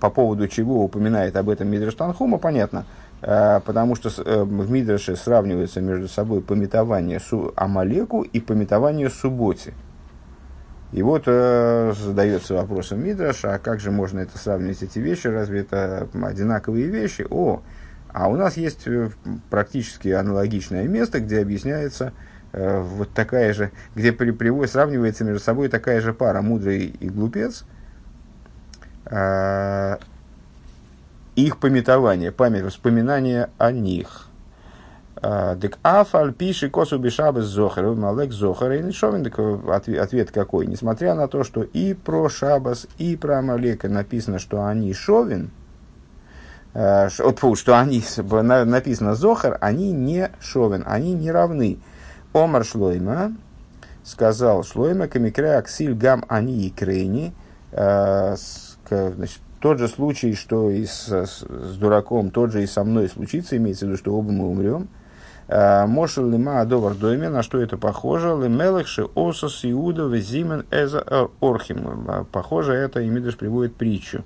по 0.00 0.08
поводу 0.08 0.48
чего 0.48 0.82
упоминает 0.82 1.36
об 1.36 1.50
этом 1.50 1.68
Мидраш 1.68 1.94
Танхума, 1.94 2.38
понятно. 2.38 2.86
Потому 3.20 3.96
что 3.96 4.08
в 4.08 4.70
Мидраше 4.70 5.14
сравнивается 5.14 5.82
между 5.82 6.08
собой 6.08 6.40
пометование 6.40 7.20
су 7.20 7.52
Амалеку 7.54 8.22
и 8.22 8.40
пометование 8.40 9.10
субботе. 9.10 9.74
И 10.92 11.02
вот 11.02 11.24
э, 11.26 11.92
задается 11.98 12.54
вопросом 12.54 13.04
Мидраш, 13.04 13.44
а 13.44 13.58
как 13.58 13.80
же 13.80 13.90
можно 13.90 14.20
это 14.20 14.38
сравнить, 14.38 14.82
эти 14.82 15.00
вещи, 15.00 15.26
разве 15.26 15.60
это 15.60 16.08
одинаковые 16.14 16.86
вещи? 16.86 17.26
О, 17.28 17.60
а 18.10 18.28
у 18.28 18.36
нас 18.36 18.56
есть 18.56 18.86
практически 19.50 20.08
аналогичное 20.08 20.84
место, 20.84 21.20
где 21.20 21.40
объясняется, 21.40 22.12
Э, 22.12 22.25
вот 22.52 23.10
такая 23.12 23.52
же, 23.52 23.70
где 23.94 24.12
при, 24.12 24.30
приводит, 24.30 24.72
сравнивается 24.72 25.24
между 25.24 25.40
собой 25.40 25.68
такая 25.68 26.00
же 26.00 26.14
пара, 26.14 26.40
мудрый 26.42 26.86
и 26.86 27.08
глупец, 27.08 27.64
э, 29.06 29.96
их 31.34 31.58
пометование, 31.58 32.32
память, 32.32 32.62
воспоминания 32.62 33.50
о 33.58 33.72
них. 33.72 34.28
Э, 35.22 35.54
дек 35.56 35.78
афаль 35.82 36.32
пиши 36.32 36.70
косу 36.70 36.98
бешабы 36.98 37.42
зохар, 37.42 37.86
малек 37.92 38.32
зохар, 38.32 38.72
и 38.72 38.92
шовин, 38.92 39.26
ответ, 39.70 40.30
какой? 40.30 40.66
Несмотря 40.66 41.14
на 41.14 41.28
то, 41.28 41.44
что 41.44 41.62
и 41.62 41.94
про 41.94 42.28
шабас, 42.28 42.86
и 42.98 43.16
про 43.16 43.38
Амалека 43.38 43.88
написано, 43.88 44.38
что 44.38 44.64
они 44.64 44.92
шовин, 44.94 45.50
что 46.72 47.78
они, 47.78 48.02
написано 48.42 49.14
зохар, 49.14 49.58
они 49.60 49.92
не 49.92 50.30
шовин, 50.40 50.84
они 50.86 51.14
не 51.14 51.30
равны. 51.30 51.78
Омар 52.36 52.66
Шлойма, 52.66 53.32
сказал 54.04 54.62
Шлойма, 54.62 55.08
камикре 55.08 55.54
аксиль 55.54 55.94
гам 55.94 56.22
они 56.28 56.66
и 56.66 56.70
крейни, 56.70 57.32
э, 57.72 58.36
тот 59.60 59.78
же 59.78 59.88
случай, 59.88 60.34
что 60.34 60.70
и 60.70 60.84
с, 60.84 61.08
с, 61.08 61.40
с 61.40 61.76
дураком, 61.78 62.30
тот 62.30 62.52
же 62.52 62.62
и 62.62 62.66
со 62.66 62.84
мной 62.84 63.08
случится, 63.08 63.56
имеется 63.56 63.86
в 63.86 63.88
виду, 63.88 63.96
что 63.96 64.14
оба 64.14 64.32
мы 64.32 64.50
умрем. 64.50 64.88
Э, 65.48 65.86
Мошел 65.86 66.28
лима 66.28 66.60
адовар 66.60 66.94
дойме, 66.94 67.30
на 67.30 67.42
что 67.42 67.58
это 67.58 67.78
похоже? 67.78 68.28
Лемелехши 68.28 69.06
осос 69.14 69.64
иуда 69.64 70.02
везимен 70.02 70.66
эза 70.70 71.30
орхим. 71.40 72.26
Похоже, 72.32 72.74
это 72.74 73.00
Имидыш 73.00 73.38
приводит 73.38 73.76
притчу. 73.76 74.24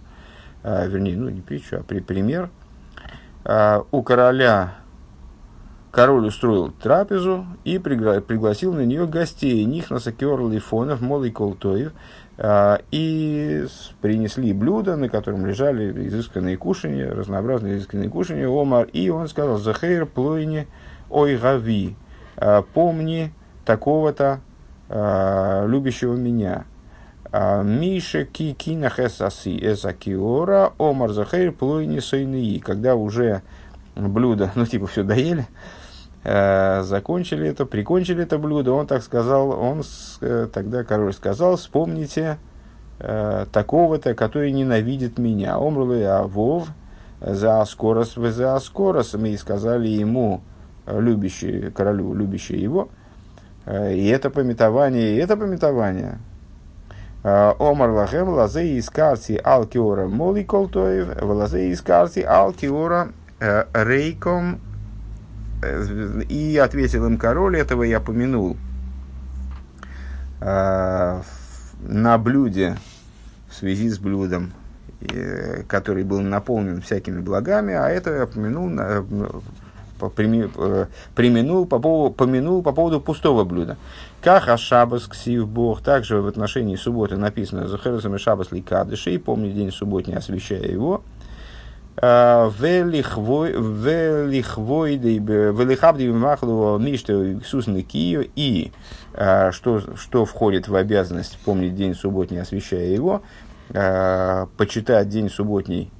Вернее, 0.65 1.17
ну 1.17 1.29
не 1.29 1.43
притчу, 1.43 1.77
а 1.77 1.83
при, 1.85 2.01
пример. 2.01 2.51
У 3.45 4.03
короля 4.03 4.80
король 5.91 6.27
устроил 6.27 6.71
трапезу 6.71 7.47
и 7.65 7.77
пригла- 7.77 8.21
пригласил 8.21 8.73
на 8.73 8.85
нее 8.85 9.07
гостей, 9.07 9.65
Нихнаса 9.65 10.13
Кер 10.13 10.41
Лифонов, 10.41 11.01
Молый 11.01 11.31
Колтоев, 11.31 11.93
а, 12.39 12.81
и 12.91 13.67
принесли 14.01 14.53
блюда, 14.53 14.97
на 14.97 15.09
котором 15.09 15.47
лежали 15.47 16.09
изысканные 16.09 16.57
кушания, 16.57 17.11
разнообразные 17.13 17.77
изысканные 17.77 18.09
кушания, 18.09 18.49
Омар, 18.49 18.87
и 18.93 19.11
он 19.11 19.29
сказал, 19.29 19.59
Захейр 19.59 20.07
плойни 20.07 20.69
ой 21.11 21.37
гави, 21.37 21.97
а, 22.37 22.63
помни 22.63 23.33
такого-то 23.65 24.41
а, 24.89 25.67
любящего 25.67 26.15
меня. 26.15 26.65
Миша 27.33 28.25
кикина 28.25 28.91
хесаси 28.91 29.57
эзакиора, 29.57 30.73
Омар 30.79 31.13
Захейр 31.13 31.53
плойни 31.53 32.01
сойнии, 32.01 32.59
когда 32.59 32.97
уже 32.97 33.43
блюдо, 33.95 34.51
ну 34.57 34.67
типа 34.67 34.89
все 34.89 35.05
доели, 35.05 35.47
закончили 36.23 37.49
это, 37.49 37.65
прикончили 37.65 38.25
это 38.25 38.39
блюдо, 38.39 38.73
он 38.73 38.87
так 38.87 39.03
сказал, 39.03 39.51
он 39.51 39.83
э, 40.21 40.49
тогда 40.53 40.85
король 40.85 41.15
сказал, 41.15 41.57
вспомните 41.57 42.37
э, 42.99 43.47
такого-то, 43.51 44.15
который 44.15 44.53
ненавидит 44.53 45.19
меня. 45.19 45.57
Омрулы 45.57 46.05
Авов 46.05 46.69
за 47.23 47.65
скорость, 47.65 48.17
за 48.17 48.59
скорость, 48.59 49.15
мы 49.15 49.35
сказали 49.39 49.89
ему, 49.89 50.43
любящие, 50.87 51.71
королю, 51.71 52.13
любящие 52.13 52.61
его, 52.61 52.91
и 53.67 54.09
это 54.09 54.29
пометование, 54.29 55.15
и 55.15 55.17
это 55.17 55.39
пометование. 55.39 56.19
Омар 57.23 57.91
лахем 57.91 58.29
лазе 58.31 58.77
из 58.77 58.91
карти 58.91 59.41
алкиора 59.43 60.07
моликолтоев, 60.07 61.23
лазе 61.23 61.71
из 61.71 61.81
карти 61.81 62.21
алкиора 62.21 63.13
рейком. 63.39 64.61
И 66.29 66.57
ответил 66.57 67.07
им 67.07 67.19
король, 67.19 67.57
этого 67.57 67.83
я 67.83 68.01
помянул 68.01 68.57
на 70.41 72.19
блюде 72.19 72.77
в 73.49 73.55
связи 73.55 73.89
с 73.91 73.99
блюдом, 73.99 74.53
который 75.69 76.05
был 76.05 76.21
наполнен 76.21 76.81
всякими 76.81 77.21
благами, 77.21 77.75
а 77.75 77.89
это 77.89 78.11
я 78.15 78.27
помянул, 78.27 78.71
применул 81.15 81.67
по 81.67 81.79
поводу, 81.79 82.15
помянул 82.15 82.63
по 82.63 82.73
поводу 82.73 83.01
пустого 83.01 83.45
блюда. 83.45 83.77
Как 84.23 84.49
Ашабас 84.49 85.07
Ксив 85.07 85.47
Бог, 85.47 85.83
также 85.83 86.23
в 86.23 86.27
отношении 86.27 86.77
субботы 86.77 87.17
написано 87.17 87.69
Захарасами 87.69 88.17
Шабас 88.17 88.51
Ликадыши, 88.51 89.19
помни 89.19 89.51
день 89.51 89.73
субботний, 89.73 90.17
освящая 90.17 90.69
его. 90.69 91.03
Велихабди 95.53 96.09
Махлу 96.09 96.79
Мишта 96.79 97.13
Иисус 97.13 97.67
Кио 97.87 98.23
и 98.35 98.73
что, 99.53 99.97
что 99.97 100.25
входит 100.25 100.69
в 100.69 100.75
обязанность 100.77 101.39
помнить 101.45 101.75
день 101.75 101.95
субботний, 101.95 102.41
освящая 102.41 102.87
его, 102.87 103.23
почитать 103.69 105.11
день 105.11 105.29
субботний 105.29 105.91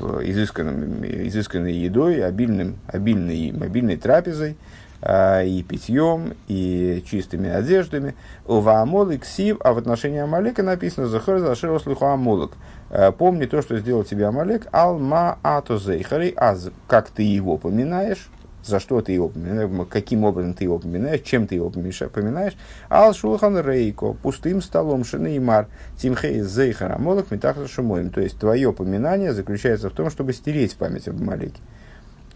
изысканным, 0.00 1.02
изысканной 1.04 1.72
едой, 1.72 2.22
обильным, 2.24 2.76
обильной, 2.86 3.50
обильной 3.50 3.96
трапезой, 3.96 4.56
и 5.06 5.62
питьем, 5.68 6.34
и 6.48 7.04
чистыми 7.06 7.50
одеждами. 7.50 8.14
Ува 8.46 8.80
Амолик 8.80 9.26
Сив, 9.26 9.58
а 9.60 9.74
в 9.74 9.78
отношении 9.78 10.20
Амалека 10.20 10.62
написано 10.62 11.08
Захар 11.08 11.40
Заширу 11.40 11.78
Слуху 11.78 12.06
Амолик. 12.06 12.52
Э, 12.90 13.12
помни 13.12 13.44
то, 13.44 13.60
что 13.60 13.78
сделал 13.78 14.04
тебе 14.04 14.26
Амалек, 14.26 14.66
Алма 14.72 15.38
Ато 15.42 15.76
Зейхари, 15.76 16.32
аз 16.36 16.70
как 16.88 17.10
ты 17.10 17.22
его 17.22 17.58
поминаешь, 17.58 18.30
за 18.64 18.80
что 18.80 19.02
ты 19.02 19.12
его 19.12 19.28
поминаешь, 19.28 19.70
каким 19.90 20.24
образом 20.24 20.54
ты 20.54 20.64
его 20.64 20.78
поминаешь, 20.78 21.20
чем 21.20 21.46
ты 21.46 21.56
его 21.56 21.70
поминаешь. 21.70 22.56
Ал 22.88 23.12
шулхан 23.12 23.58
рейко, 23.58 24.14
пустым 24.14 24.62
столом 24.62 25.04
шинеймар, 25.04 25.68
тимхей 25.98 26.40
зейхар 26.40 26.92
амолок 26.92 27.30
метахар 27.30 27.68
шумоем. 27.68 28.10
То 28.10 28.20
есть, 28.20 28.38
твое 28.38 28.72
поминание 28.72 29.34
заключается 29.34 29.90
в 29.90 29.92
том, 29.92 30.10
чтобы 30.10 30.32
стереть 30.32 30.76
память 30.76 31.08
об 31.08 31.20
Малике. 31.20 31.60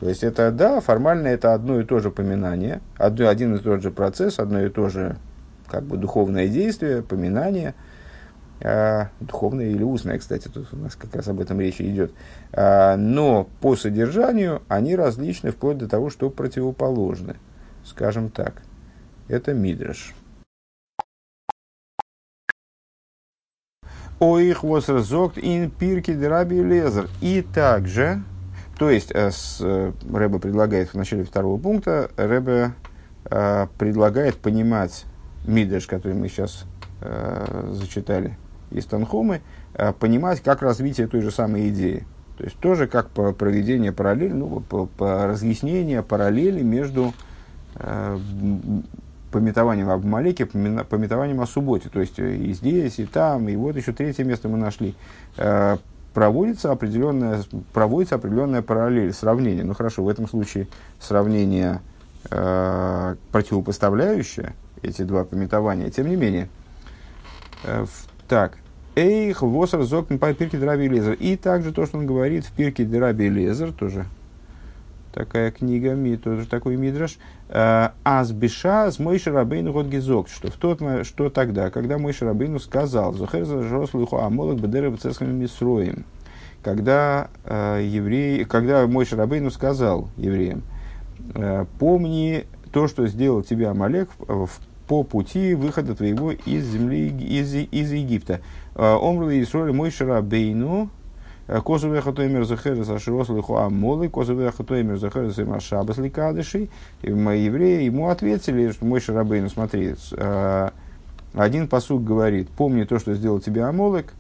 То 0.01 0.09
есть, 0.09 0.23
это, 0.23 0.51
да, 0.53 0.81
формально 0.81 1.29
это 1.29 1.55
одно 1.55 1.81
и 1.81 1.85
то 1.85 1.99
же 1.99 2.11
поминание, 2.11 2.81
один 2.99 3.57
и 3.57 3.59
тот 3.59 3.83
же 3.83 3.91
процесс, 3.91 4.39
одно 4.39 4.63
и 4.63 4.69
то 4.69 4.89
же 4.89 5.17
как 5.67 5.85
бы 5.85 5.97
духовное 5.97 6.49
действие, 6.49 7.03
поминание– 7.03 7.75
а, 8.61 9.11
духовное 9.21 9.67
или 9.67 9.83
устное, 9.83 10.19
кстати, 10.19 10.49
тут 10.49 10.73
у 10.73 10.77
нас 10.77 10.97
как 10.97 11.15
раз 11.15 11.29
об 11.29 11.41
этом 11.41 11.61
речь 11.61 11.81
идет. 11.81 12.13
А, 12.53 12.97
но 12.97 13.49
по 13.61 13.77
содержанию 13.77 14.63
они 14.69 14.97
различны 14.97 15.53
вплоть 15.53 15.79
до 15.79 15.89
того, 15.89 16.11
что 16.11 16.31
противоположны. 16.31 17.37
Скажем 17.85 18.31
так. 18.31 18.63
Это 19.29 19.55
мидраш. 19.55 20.15
Оих 24.19 24.65
возразокт 24.65 25.39
ин 25.39 25.71
пирки 25.71 26.13
драби 26.13 26.57
лезер. 26.57 27.09
И 27.21 27.43
также, 27.43 28.23
то 28.79 28.91
есть, 28.91 29.11
э, 29.13 29.31
с, 29.33 29.59
э, 29.61 29.93
Рэбе 30.11 30.39
предлагает 30.39 30.91
в 30.91 30.95
начале 30.95 31.25
второго 31.25 31.61
пункта, 31.61 32.11
Рэбе 32.17 32.73
э, 33.25 33.67
предлагает 33.77 34.37
понимать 34.37 35.05
мидраш, 35.47 35.87
который 35.87 36.15
мы 36.15 36.29
сейчас 36.29 36.65
зачитали 37.01 38.37
из 38.73 38.85
Танхумы, 38.87 39.41
понимать, 40.01 40.41
как 40.41 40.63
развитие 40.63 41.07
той 41.07 41.21
же 41.21 41.31
самой 41.31 41.69
идеи. 41.69 42.05
То 42.37 42.43
есть 42.43 42.59
тоже 42.59 42.89
как 42.89 43.11
проведение 43.11 43.93
параллели, 43.93 44.33
ну, 44.33 44.59
по, 44.69 44.87
по 44.87 45.27
разъяснение 45.27 46.03
параллели 46.03 46.61
между 46.65 47.15
пометованием 49.31 49.89
об 49.91 50.05
Малеке, 50.05 50.45
пометованием 50.45 51.41
о 51.41 51.47
субботе. 51.47 51.89
То 51.89 52.01
есть 52.01 52.19
и 52.19 52.53
здесь, 52.53 52.99
и 52.99 53.07
там, 53.07 53.49
и 53.49 53.55
вот 53.55 53.77
еще 53.77 53.93
третье 53.93 54.25
место 54.25 54.49
мы 54.49 54.59
нашли. 54.59 54.97
Проводится 56.19 56.73
определенная, 56.73 57.45
проводится 57.73 58.17
определенная 58.17 58.61
параллель, 58.61 59.13
сравнение. 59.13 59.63
Ну 59.63 59.73
хорошо, 59.73 60.03
в 60.03 60.09
этом 60.09 60.29
случае 60.29 60.67
сравнение 60.99 61.81
э, 62.29 63.15
противопоставляющее 63.31 64.53
эти 64.83 65.03
два 65.03 65.23
пометования. 65.25 65.91
Тем 65.91 66.09
не 66.09 66.17
менее, 66.17 66.49
э, 67.63 67.87
так, 68.27 68.59
Эйх, 68.97 69.43
Восер, 69.43 69.85
Зокн, 69.85 70.19
по 70.19 70.35
Пирке 70.35 70.59
Драби 70.59 70.89
Лезер. 70.89 71.13
И 71.13 71.37
также 71.37 71.73
то, 71.73 71.87
что 71.87 71.99
он 71.99 72.07
говорит 72.07 72.45
в 72.47 72.51
Пирке 72.51 72.85
Драби 72.85 73.29
Лезер, 73.29 73.73
тоже 73.73 74.05
такая 75.19 75.51
книга, 75.51 75.97
тоже 76.17 76.47
такой 76.47 76.77
мидраш. 76.77 77.19
«Э, 77.49 77.89
Азбиша 78.05 78.89
с 78.93 79.01
Мойши 79.01 79.33
Рабейну 79.33 79.73
Годгизок, 79.73 80.29
что, 80.29 80.49
в 80.49 80.55
тот, 80.55 80.81
что 81.05 81.29
тогда, 81.29 81.71
когда 81.71 81.99
Мойши 81.99 82.25
Рабейну 82.25 82.61
сказал, 82.61 83.13
Зухер 83.15 83.45
Жорослуху 83.45 84.19
Амолок 84.19 84.61
Бедеры 84.61 84.91
Бецесхами 84.91 85.33
Мисроем, 85.33 86.05
когда 86.63 87.31
э, 87.45 87.81
евреи, 87.85 88.45
когда 88.45 88.87
Мойши 88.87 89.17
Рабейну 89.17 89.51
сказал 89.51 90.09
евреям, 90.17 90.63
э, 91.35 91.65
помни 91.81 92.47
то, 92.73 92.87
что 92.87 93.09
сделал 93.09 93.43
тебе 93.43 93.67
Амалек 93.69 94.11
в, 94.19 94.49
по 94.87 95.03
пути 95.03 95.55
выхода 95.55 95.97
твоего 95.97 96.31
из 96.31 96.65
земли, 96.65 97.09
из, 97.09 97.55
из 97.55 97.91
Египта. 97.93 98.41
А, 98.75 98.97
Омрли 98.97 99.43
Исроли 99.43 99.73
мой 99.73 99.91
шарабейну, 99.91 100.91
Козове 101.49 102.03
хатоймер 102.03 102.45
захерес 102.45 102.91
аширос 102.91 103.31
лиху 103.31 103.57
амолы, 103.57 104.11
козове 104.11 104.51
хатоймер 104.51 104.99
захерес 104.99 105.39
им 105.39 105.55
ашабас 105.55 105.97
ликадыши. 105.97 106.69
Евреи 107.03 107.85
ему 107.85 108.11
ответили, 108.11 108.71
что 108.71 108.85
мой 108.85 109.01
шарабейну, 109.01 109.49
смотри, 109.49 109.95
один 111.33 111.69
посуг 111.69 112.05
говорит, 112.05 112.49
помни 112.49 112.85
то, 112.85 112.99
что 112.99 113.15
сделал 113.15 113.41
тебе 113.41 113.63
Амолек, 113.63 114.13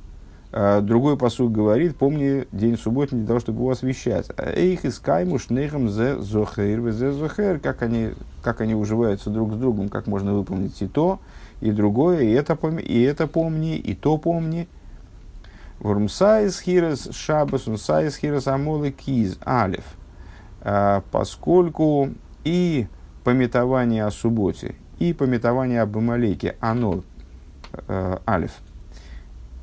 другой 0.50 1.16
посуд 1.18 1.52
говорит, 1.52 1.96
помни 1.96 2.46
день 2.52 2.78
субботний 2.78 3.18
для 3.18 3.28
того, 3.28 3.40
чтобы 3.40 3.60
его 3.60 3.70
освещать. 3.70 4.30
Эйх 4.38 4.84
и 4.86 4.90
скайму 4.90 5.38
шнейхам 5.38 5.90
зе 5.90 6.16
зохер 6.18 6.90
зе 6.92 7.12
зохер, 7.12 7.58
как 7.60 7.82
они, 7.82 8.10
как 8.42 8.62
они 8.62 8.74
уживаются 8.74 9.28
друг 9.28 9.52
с 9.52 9.56
другом, 9.56 9.88
как 9.90 10.06
можно 10.06 10.32
выполнить 10.32 10.80
и 10.80 10.86
то, 10.86 11.18
и 11.60 11.72
другое, 11.72 12.20
и 12.22 12.30
это, 12.30 12.56
помни, 12.56 12.82
и 12.82 13.02
это 13.02 13.26
помни, 13.26 13.76
и 13.76 13.94
то 13.94 14.16
помни. 14.16 14.66
Вурмсайс 15.80 16.60
хирес 16.60 17.10
шабас, 17.12 17.66
унсайс 17.66 18.16
хирес 18.16 18.46
амолы 18.46 18.90
киз 18.90 19.38
алев. 19.44 19.84
А, 20.60 21.02
поскольку 21.10 22.10
и 22.44 22.86
пометование 23.24 24.04
о 24.04 24.10
субботе, 24.10 24.74
и 24.98 25.12
пометование 25.12 25.82
об 25.82 25.96
Амалеке, 25.96 26.56
оно, 26.60 27.04
э, 27.86 28.18
алев– 28.26 28.52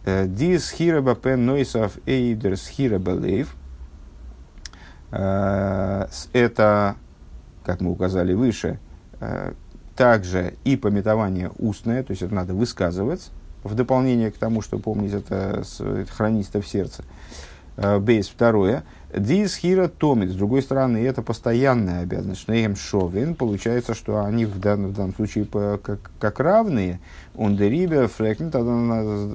Ди 0.06 0.60
схира 0.60 1.01
бапен 1.01 1.47
нойсов 1.47 1.97
эйдер 2.06 2.58
схира 2.58 2.99
балейв. 2.99 3.56
Э, 5.12 6.06
это, 6.32 6.95
как 7.65 7.82
мы 7.82 7.89
указали 7.89 8.34
выше, 8.34 8.80
э, 9.19 9.54
также 9.95 10.54
и 10.63 10.78
пометование 10.78 11.51
устное, 11.58 12.04
то 12.04 12.12
есть 12.12 12.21
это 12.21 12.36
надо 12.36 12.54
высказывать, 12.54 13.32
в 13.65 13.73
дополнение 13.73 14.32
к 14.32 14.38
тому, 14.38 14.62
что 14.62 14.78
помнить 14.78 15.13
это, 15.13 15.63
это 15.80 16.12
хранить 16.12 16.49
это 16.49 16.62
в 16.62 16.67
сердце. 16.67 17.04
Э, 17.78 17.99
бейс 17.99 18.28
второе. 18.30 18.84
Дис 19.12 19.56
хира 19.56 19.88
томит. 19.88 20.30
С 20.30 20.36
другой 20.36 20.62
стороны, 20.62 20.99
это 20.99 21.21
постоянная 21.21 22.04
обязанность. 22.04 22.41
Шнеем 22.41 22.75
шовин. 22.75 23.34
Получается, 23.34 23.95
что 23.95 24.23
они 24.23 24.45
в 24.45 24.60
данном, 24.60 24.91
в 24.91 24.93
данном 24.93 25.15
случае 25.15 25.45
как, 25.45 25.99
как 26.19 26.39
равные. 26.39 26.99
Он 27.36 27.58
дерибе 27.58 28.08
фрекнет, 28.08 28.51
тогда 28.51 28.71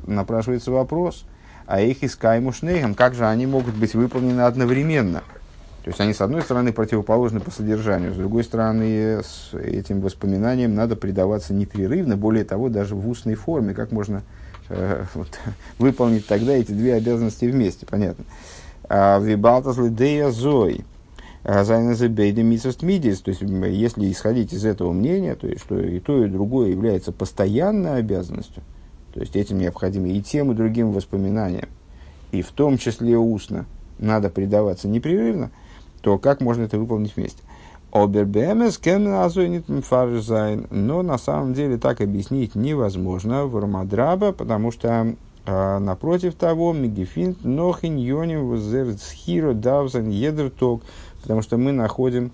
напрашивается 0.07 0.71
вопрос. 0.71 1.25
А 1.66 1.81
их 1.81 2.05
искаему 2.05 2.53
шнейхам. 2.53 2.95
Как 2.95 3.14
же 3.14 3.27
они 3.27 3.47
могут 3.47 3.75
быть 3.75 3.95
выполнены 3.95 4.43
одновременно? 4.43 5.23
То 5.85 5.88
есть 5.88 6.01
они, 6.01 6.12
с 6.12 6.21
одной 6.21 6.43
стороны, 6.43 6.73
противоположны 6.73 7.40
по 7.40 7.51
содержанию, 7.51 8.12
с 8.12 8.16
другой 8.16 8.45
стороны, 8.45 9.23
с 9.23 9.55
этим 9.55 10.03
воспоминаниям 10.03 10.75
надо 10.75 10.95
предаваться 10.95 11.55
непрерывно, 11.55 12.19
более 12.19 12.45
того, 12.45 12.69
даже 12.69 12.95
в 12.95 13.09
устной 13.09 13.35
форме. 13.35 13.73
Как 13.73 13.90
можно 13.90 14.23
э, 14.69 15.05
вот, 15.14 15.29
выполнить 15.79 16.27
тогда 16.27 16.53
эти 16.53 16.73
две 16.73 16.95
обязанности 16.95 17.47
вместе, 17.47 17.87
понятно. 17.87 18.25
А, 18.90 19.19
Вибалтас 19.21 19.79
лидея 19.79 20.31
зой. 20.31 20.85
А, 21.45 21.64
Зайназебейда 21.64 22.43
мисост. 22.43 22.81
То 22.81 22.87
есть, 22.87 23.25
если 23.25 24.11
исходить 24.11 24.53
из 24.53 24.66
этого 24.66 24.93
мнения, 24.93 25.35
то 25.35 25.47
есть, 25.47 25.62
что 25.62 25.81
и 25.81 25.99
то, 25.99 26.23
и 26.23 26.29
другое 26.29 26.71
является 26.71 27.11
постоянной 27.11 27.97
обязанностью, 27.97 28.62
то 29.14 29.21
есть, 29.21 29.35
этим 29.35 29.57
необходимо 29.57 30.09
и 30.09 30.21
тем, 30.21 30.53
и 30.53 30.55
другим 30.55 30.93
воспоминаниям, 30.93 31.69
и 32.33 32.43
в 32.43 32.51
том 32.51 32.77
числе 32.77 33.16
устно, 33.16 33.64
надо 33.99 34.29
предаваться 34.29 34.88
непрерывно, 34.88 35.51
то 36.00 36.18
как 36.18 36.40
можно 36.40 36.64
это 36.64 36.78
выполнить 36.78 37.16
вместе? 37.16 37.42
Обербемес 37.92 38.78
кемназуинит 38.78 39.68
мфарзайн. 39.68 40.66
Но 40.70 41.02
на 41.02 41.18
самом 41.18 41.54
деле 41.54 41.76
так 41.76 42.00
объяснить 42.00 42.54
невозможно 42.54 43.46
в 43.46 43.58
Рамадраба, 43.58 44.32
потому 44.32 44.70
что 44.70 45.14
а, 45.46 45.78
напротив 45.78 46.34
того, 46.34 46.72
Мегефинт 46.72 47.44
нохин 47.44 47.96
йоним 47.96 48.48
возерцхиро 48.48 49.54
давзан 49.54 50.08
едерток, 50.08 50.82
потому 51.22 51.42
что 51.42 51.56
мы 51.56 51.72
находим 51.72 52.32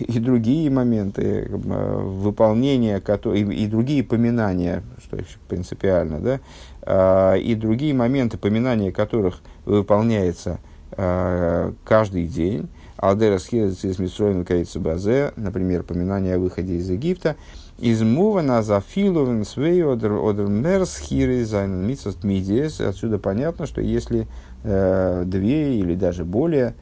и 0.00 0.18
другие 0.18 0.70
моменты 0.70 1.48
выполнения, 1.50 3.00
которые, 3.00 3.44
и, 3.44 3.66
другие 3.66 4.02
поминания, 4.02 4.82
что 5.02 5.18
принципиально, 5.48 6.20
да, 6.20 6.40
а, 6.82 7.34
и 7.34 7.54
другие 7.54 7.94
моменты 7.94 8.38
поминания 8.38 8.92
которых 8.92 9.40
выполняется 9.64 10.58
а, 10.92 11.72
каждый 11.84 12.26
день. 12.26 12.68
Алдера 13.00 13.38
схилец 13.38 13.82
из 13.82 13.98
Митсроем 13.98 14.44
Базе, 14.82 15.32
например, 15.36 15.84
поминание 15.84 16.34
о 16.34 16.38
выходе 16.38 16.74
из 16.74 16.90
Египта, 16.90 17.36
из 17.78 18.02
мува 18.02 18.42
на 18.42 18.62
зафиловен 18.62 19.46
свей 19.46 19.82
одер 19.82 20.12
одер 20.22 20.48
мерс 20.48 20.98
хири 20.98 21.42
зайн 21.44 21.86
митсост 21.86 22.24
мидиес. 22.24 22.78
Отсюда 22.78 23.18
понятно, 23.18 23.64
что 23.64 23.80
если 23.80 24.28
э, 24.64 25.22
две 25.24 25.78
или 25.78 25.94
даже 25.94 26.26
более 26.26 26.74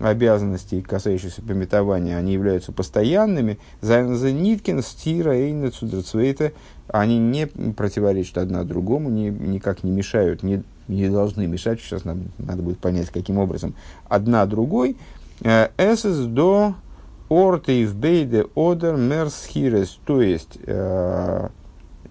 обязанностей, 0.00 0.82
касающихся 0.82 1.40
пометования, 1.40 2.16
они 2.16 2.32
являются 2.32 2.72
постоянными, 2.72 3.58
за 3.80 4.02
ниткин, 4.02 4.82
стира, 4.82 5.36
эйна, 5.36 5.70
цудерцвейта, 5.70 6.52
они 6.88 7.18
не 7.18 7.46
противоречат 7.46 8.38
одна 8.38 8.64
другому, 8.64 9.08
не, 9.08 9.30
никак 9.30 9.84
не 9.84 9.92
мешают, 9.92 10.42
не, 10.42 10.64
не 10.88 11.08
должны 11.08 11.46
мешать, 11.46 11.80
сейчас 11.80 12.04
нам 12.04 12.24
надо 12.38 12.62
будет 12.62 12.78
понять, 12.78 13.10
каким 13.10 13.38
образом, 13.38 13.74
одна 14.08 14.46
другой, 14.46 14.96
эсэс 15.42 16.26
до 16.26 16.74
ортейв 17.30 17.94
бейде 17.94 18.46
одер 18.54 18.96
мерсхирес, 18.96 19.98
то 20.04 20.20
есть, 20.20 20.58
э, 20.66 21.48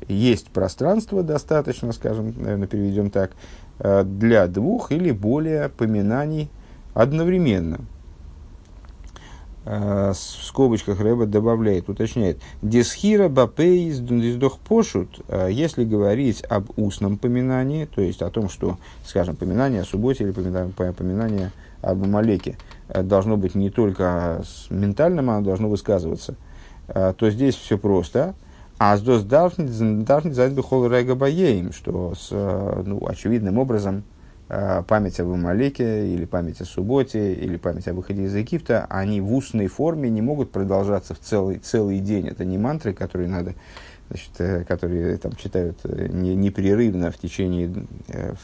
есть 0.08 0.48
пространство 0.48 1.24
достаточно, 1.24 1.92
скажем, 1.92 2.34
наверное, 2.38 2.68
переведем 2.68 3.12
так, 3.12 3.32
э, 3.80 4.04
для 4.04 4.48
двух 4.48 4.92
или 4.92 5.12
более 5.12 5.70
поминаний 5.70 6.50
одновременно. 6.94 7.82
Э, 9.65 10.13
в 10.13 10.15
скобочках 10.15 11.00
Рэба 11.00 11.26
добавляет, 11.26 11.89
уточняет, 11.89 12.39
«Десхира 12.62 13.28
бапей 13.28 13.92
издох 13.92 14.58
пошут», 14.58 15.20
э, 15.28 15.50
если 15.52 15.84
говорить 15.84 16.44
об 16.50 16.72
устном 16.78 17.18
поминании, 17.18 17.86
то 17.86 18.02
есть 18.02 18.22
о 18.22 18.30
том, 18.30 18.50
что, 18.50 18.78
скажем, 19.06 19.36
поминание 19.36 19.82
о 19.82 19.86
субботе 19.86 20.24
или 20.24 20.32
поминание, 20.32 20.74
поминание 20.74 21.52
об 21.82 22.04
Амалеке. 22.04 22.52
э, 22.52 22.68
должно 22.93 23.38
быть 23.38 23.56
не 23.56 23.69
только 23.69 24.41
ментальным, 24.69 25.30
оно 25.30 25.41
должно 25.41 25.69
высказываться, 25.69 26.36
то 26.88 27.30
здесь 27.30 27.56
все 27.56 27.78
просто. 27.78 28.36
А 28.78 28.95
с 28.97 29.02
дос 29.02 29.23
бихол 29.23 30.88
рега 30.88 31.15
баеем, 31.15 31.73
что 31.73 32.13
с, 32.15 32.32
ну, 32.32 33.06
очевидным 33.08 33.58
образом 33.58 34.04
Э, 34.52 34.82
память 34.88 35.19
об 35.19 35.30
Амалеке, 35.30 36.08
или 36.08 36.25
память 36.25 36.60
о 36.60 36.65
субботе, 36.65 37.34
или 37.34 37.56
память 37.58 37.88
о 37.88 37.93
выходе 37.93 38.23
из 38.23 38.34
Египта, 38.34 38.88
они 38.89 39.21
в 39.21 39.32
устной 39.32 39.67
форме 39.67 40.10
не 40.10 40.23
могут 40.23 40.52
продолжаться 40.52 41.13
в 41.13 41.19
целый, 41.19 41.60
целый 41.60 41.99
день. 41.99 42.28
Это 42.28 42.45
не 42.45 42.58
мантры, 42.58 42.93
которые 42.93 43.30
надо, 43.30 43.54
значит, 44.10 44.32
э, 44.39 44.63
которые 44.63 45.17
там 45.17 45.36
читают 45.36 45.78
э, 45.84 46.08
не, 46.08 46.34
непрерывно 46.34 47.12
в 47.12 47.19
течение 47.19 47.71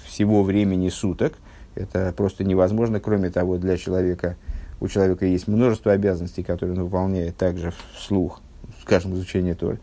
всего 0.05 0.43
времени 0.43 0.89
суток. 0.89 1.33
Это 1.75 2.13
просто 2.15 2.43
невозможно. 2.43 2.99
Кроме 2.99 3.29
того, 3.29 3.57
для 3.57 3.77
человека, 3.77 4.37
у 4.79 4.87
человека 4.87 5.25
есть 5.25 5.47
множество 5.47 5.91
обязанностей, 5.91 6.43
которые 6.43 6.77
он 6.77 6.85
выполняет 6.85 7.37
также 7.37 7.73
вслух, 7.95 8.41
скажем, 8.81 9.13
изучение 9.13 9.55
Торы. 9.55 9.79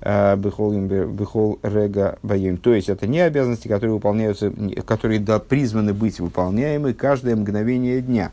Э, 0.00 0.36
бехол 0.36 1.58
рега 1.62 2.18
боем. 2.22 2.56
То 2.56 2.72
есть 2.72 2.88
это 2.88 3.06
не 3.06 3.20
обязанности, 3.20 3.66
которые 3.66 3.94
выполняются, 3.94 4.52
которые 4.86 5.18
да, 5.18 5.40
призваны 5.40 5.92
быть 5.92 6.20
выполняемы 6.20 6.94
каждое 6.94 7.34
мгновение 7.34 8.00
дня. 8.00 8.30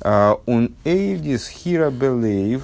Э, 0.00 0.34
он 0.46 0.74
эйвдис 0.84 1.48
хира 1.48 1.90
белейв, 1.90 2.62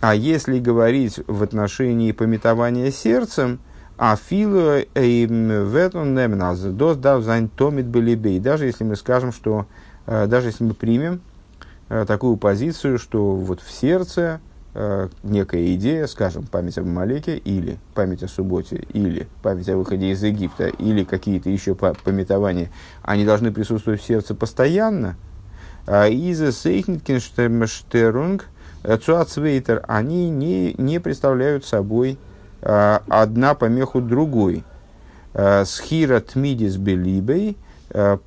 а 0.00 0.14
если 0.14 0.58
говорить 0.58 1.20
в 1.26 1.42
отношении 1.42 2.12
пометования 2.12 2.90
сердцем, 2.90 3.58
а 4.02 4.16
филу 4.16 4.80
в 4.94 5.76
этом 5.76 6.14
немназ 6.14 6.60
дос 6.60 6.96
дав 6.96 7.22
зайн 7.22 7.50
томит 7.50 7.84
белибей. 7.84 8.40
Даже 8.40 8.64
если 8.64 8.82
мы 8.82 8.96
скажем, 8.96 9.30
что, 9.30 9.66
э, 10.06 10.26
даже 10.26 10.48
если 10.48 10.64
мы 10.64 10.72
примем 10.72 11.20
такую 12.06 12.38
позицию, 12.38 12.98
что 12.98 13.32
вот 13.32 13.60
в 13.60 13.70
сердце 13.70 14.40
э, 14.72 15.08
некая 15.22 15.74
идея, 15.74 16.06
скажем, 16.06 16.46
память 16.46 16.78
об 16.78 16.86
Амалеке, 16.86 17.36
или 17.36 17.78
память 17.94 18.22
о 18.22 18.28
субботе, 18.28 18.86
или 18.94 19.28
память 19.42 19.68
о 19.68 19.76
выходе 19.76 20.12
из 20.12 20.22
Египта, 20.22 20.68
или 20.68 21.04
какие-то 21.04 21.50
еще 21.50 21.74
пометования, 21.74 22.70
они 23.02 23.26
должны 23.26 23.52
присутствовать 23.52 24.00
в 24.00 24.06
сердце 24.06 24.34
постоянно. 24.34 25.16
А 25.86 26.08
Иза 26.08 26.52
Сейхниткенштерунг, 26.52 28.46
Цуацвейтер, 28.82 29.84
они 29.86 30.30
не, 30.30 30.74
не 30.78 31.00
представляют 31.00 31.66
собой 31.66 32.18
одна 32.62 33.54
помеху 33.54 34.00
другой. 34.00 34.64
А, 35.32 35.64
Схира 35.64 36.20
Тмидис 36.20 36.76
Белибей, 36.76 37.56
а, 37.90 38.18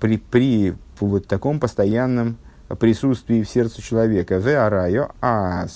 при, 0.00 0.18
при 0.18 0.74
вот 1.00 1.26
таком 1.26 1.58
постоянном 1.58 2.36
присутствии 2.78 3.42
в 3.42 3.48
сердце 3.48 3.82
человека. 3.82 4.38
В 4.38 4.46
арайо, 4.46 5.10
а 5.20 5.66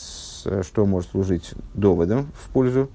что 0.62 0.86
может 0.86 1.10
служить 1.10 1.52
доводом 1.74 2.28
в 2.38 2.48
пользу 2.50 2.88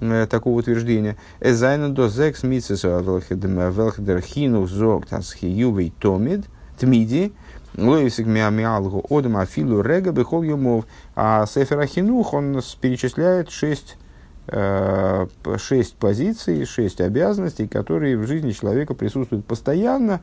э, 0.00 0.26
такого 0.30 0.58
утверждения. 0.58 1.16
Эзайна 1.40 1.90
до 1.90 2.08
зекс 2.08 2.42
митсеса 2.42 3.00
велхдер 3.00 4.20
хину 4.20 4.66
зог 4.66 5.06
тасхи 5.06 5.44
ювей 5.44 5.92
томид 6.00 6.46
тмиди 6.78 7.34
лоисик 7.76 8.26
миамиалгу 8.26 9.04
одам 9.10 9.36
афилу 9.36 9.82
рега 9.82 10.12
бехол 10.12 10.42
юмов. 10.42 10.86
А 11.14 11.46
Сефер 11.46 11.80
Ахинух, 11.80 12.32
он 12.32 12.60
перечисляет 12.80 13.50
шесть 13.50 13.96
э, 13.96 14.05
шесть 14.48 15.96
позиций, 15.96 16.64
шесть 16.64 17.00
обязанностей, 17.00 17.66
которые 17.66 18.16
в 18.16 18.26
жизни 18.26 18.52
человека 18.52 18.94
присутствуют 18.94 19.44
постоянно, 19.44 20.20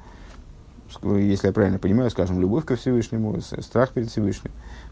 если 1.01 1.47
я 1.47 1.53
правильно 1.53 1.79
понимаю, 1.79 2.09
скажем, 2.09 2.39
любовь 2.39 2.65
ко 2.65 2.75
Всевышнему, 2.75 3.41
страх 3.41 3.91
перед 3.91 4.09
Всевышним 4.09 4.51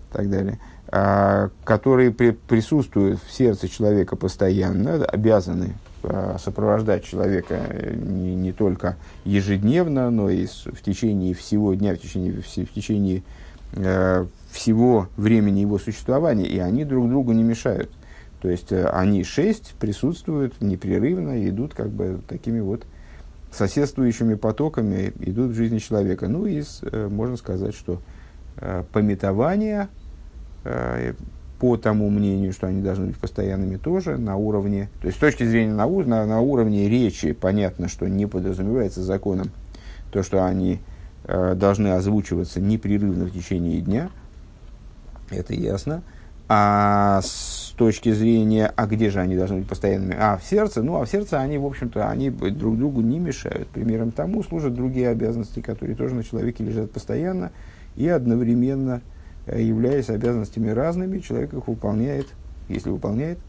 и 0.10 0.14
так 0.14 0.30
далее, 0.30 0.60
а, 0.88 1.50
которые 1.64 2.12
при, 2.12 2.32
присутствуют 2.32 3.22
в 3.26 3.32
сердце 3.32 3.68
человека 3.68 4.16
постоянно, 4.16 5.04
обязаны 5.06 5.76
а, 6.04 6.38
сопровождать 6.40 7.04
человека 7.04 7.62
э, 7.70 7.96
не, 7.96 8.36
не 8.36 8.52
только 8.52 8.98
ежедневно, 9.24 10.10
но 10.10 10.30
и 10.30 10.48
в 10.48 10.82
течение 10.82 11.34
всего 11.34 11.74
дня, 11.76 11.94
в 11.94 12.00
течение, 12.00 12.42
в 12.42 12.74
течение 12.74 13.24
э, 13.74 14.26
всего 14.52 15.08
времени 15.16 15.60
его 15.60 15.78
существования, 15.80 16.46
и 16.46 16.60
они 16.60 16.84
друг 16.84 17.08
другу 17.08 17.32
не 17.32 17.44
мешают. 17.44 17.90
То 18.42 18.50
есть 18.50 18.72
э, 18.72 18.86
они 18.88 19.24
шесть 19.24 19.74
присутствуют 19.80 20.62
непрерывно 20.62 21.48
идут 21.48 21.74
как 21.74 21.90
бы 21.90 22.22
такими 22.28 22.60
вот 22.60 22.86
соседствующими 23.52 24.36
потоками 24.36 25.14
идут 25.20 25.52
в 25.52 25.56
жизни 25.56 25.80
человека. 25.80 26.28
Ну 26.28 26.46
и 26.46 26.64
э, 26.84 27.08
можно 27.08 27.38
сказать, 27.38 27.76
что 27.76 28.02
э, 28.58 28.84
пометование, 28.92 29.90
э, 30.64 31.14
по 31.60 31.78
тому 31.78 32.10
мнению, 32.10 32.54
что 32.54 32.68
они 32.68 32.82
должны 32.82 33.08
быть 33.08 33.18
постоянными 33.18 33.78
тоже 33.78 34.18
на 34.18 34.36
уровне, 34.36 34.90
то 35.00 35.08
есть 35.08 35.18
с 35.18 35.22
точки 35.22 35.44
зрения 35.44 35.74
науки, 35.74 36.08
на, 36.08 36.26
на 36.26 36.40
уровне 36.40 36.90
речи 36.90 37.34
понятно, 37.34 37.88
что 37.88 38.08
не 38.08 38.26
подразумевается 38.26 39.04
законом 39.04 39.52
то, 40.12 40.24
что 40.24 40.44
они 40.44 40.80
должны 41.24 41.90
озвучиваться 41.90 42.60
непрерывно 42.60 43.26
в 43.26 43.32
течение 43.32 43.80
дня, 43.80 44.10
это 45.30 45.54
ясно. 45.54 46.02
А 46.54 47.22
с 47.24 47.74
точки 47.78 48.12
зрения, 48.12 48.74
а 48.76 48.86
где 48.86 49.10
же 49.10 49.22
они 49.22 49.38
должны 49.38 49.60
быть 49.60 49.70
постоянными? 49.70 50.18
А, 50.20 50.36
в 50.36 50.44
сердце. 50.44 50.84
Ну, 50.84 50.98
а 50.98 51.06
в 51.06 51.10
сердце 51.10 51.40
они, 51.40 51.58
в 51.58 51.66
общем-то, 51.66 52.10
они 52.10 52.30
друг 52.30 52.78
другу 52.78 53.00
не 53.00 53.20
мешают. 53.20 53.70
Примером 53.70 54.12
тому 54.12 54.44
служат 54.44 54.74
другие 54.74 55.08
обязанности, 55.08 55.62
которые 55.62 55.96
тоже 55.96 56.14
на 56.14 56.26
человеке 56.26 56.66
лежат 56.66 56.92
постоянно 56.92 57.54
и 57.96 58.06
одновременно, 58.06 59.00
э, 59.46 59.62
являясь 59.62 60.10
обязанностями 60.10 60.72
разными, 60.72 61.20
человек 61.20 61.54
их 61.54 61.70
выполняет, 61.70 62.28
если 62.68 62.90
выполняет, 62.90 63.40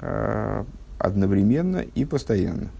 э, 0.00 0.64
одновременно 0.98 1.84
и 1.94 2.04
постоянно. 2.04 2.70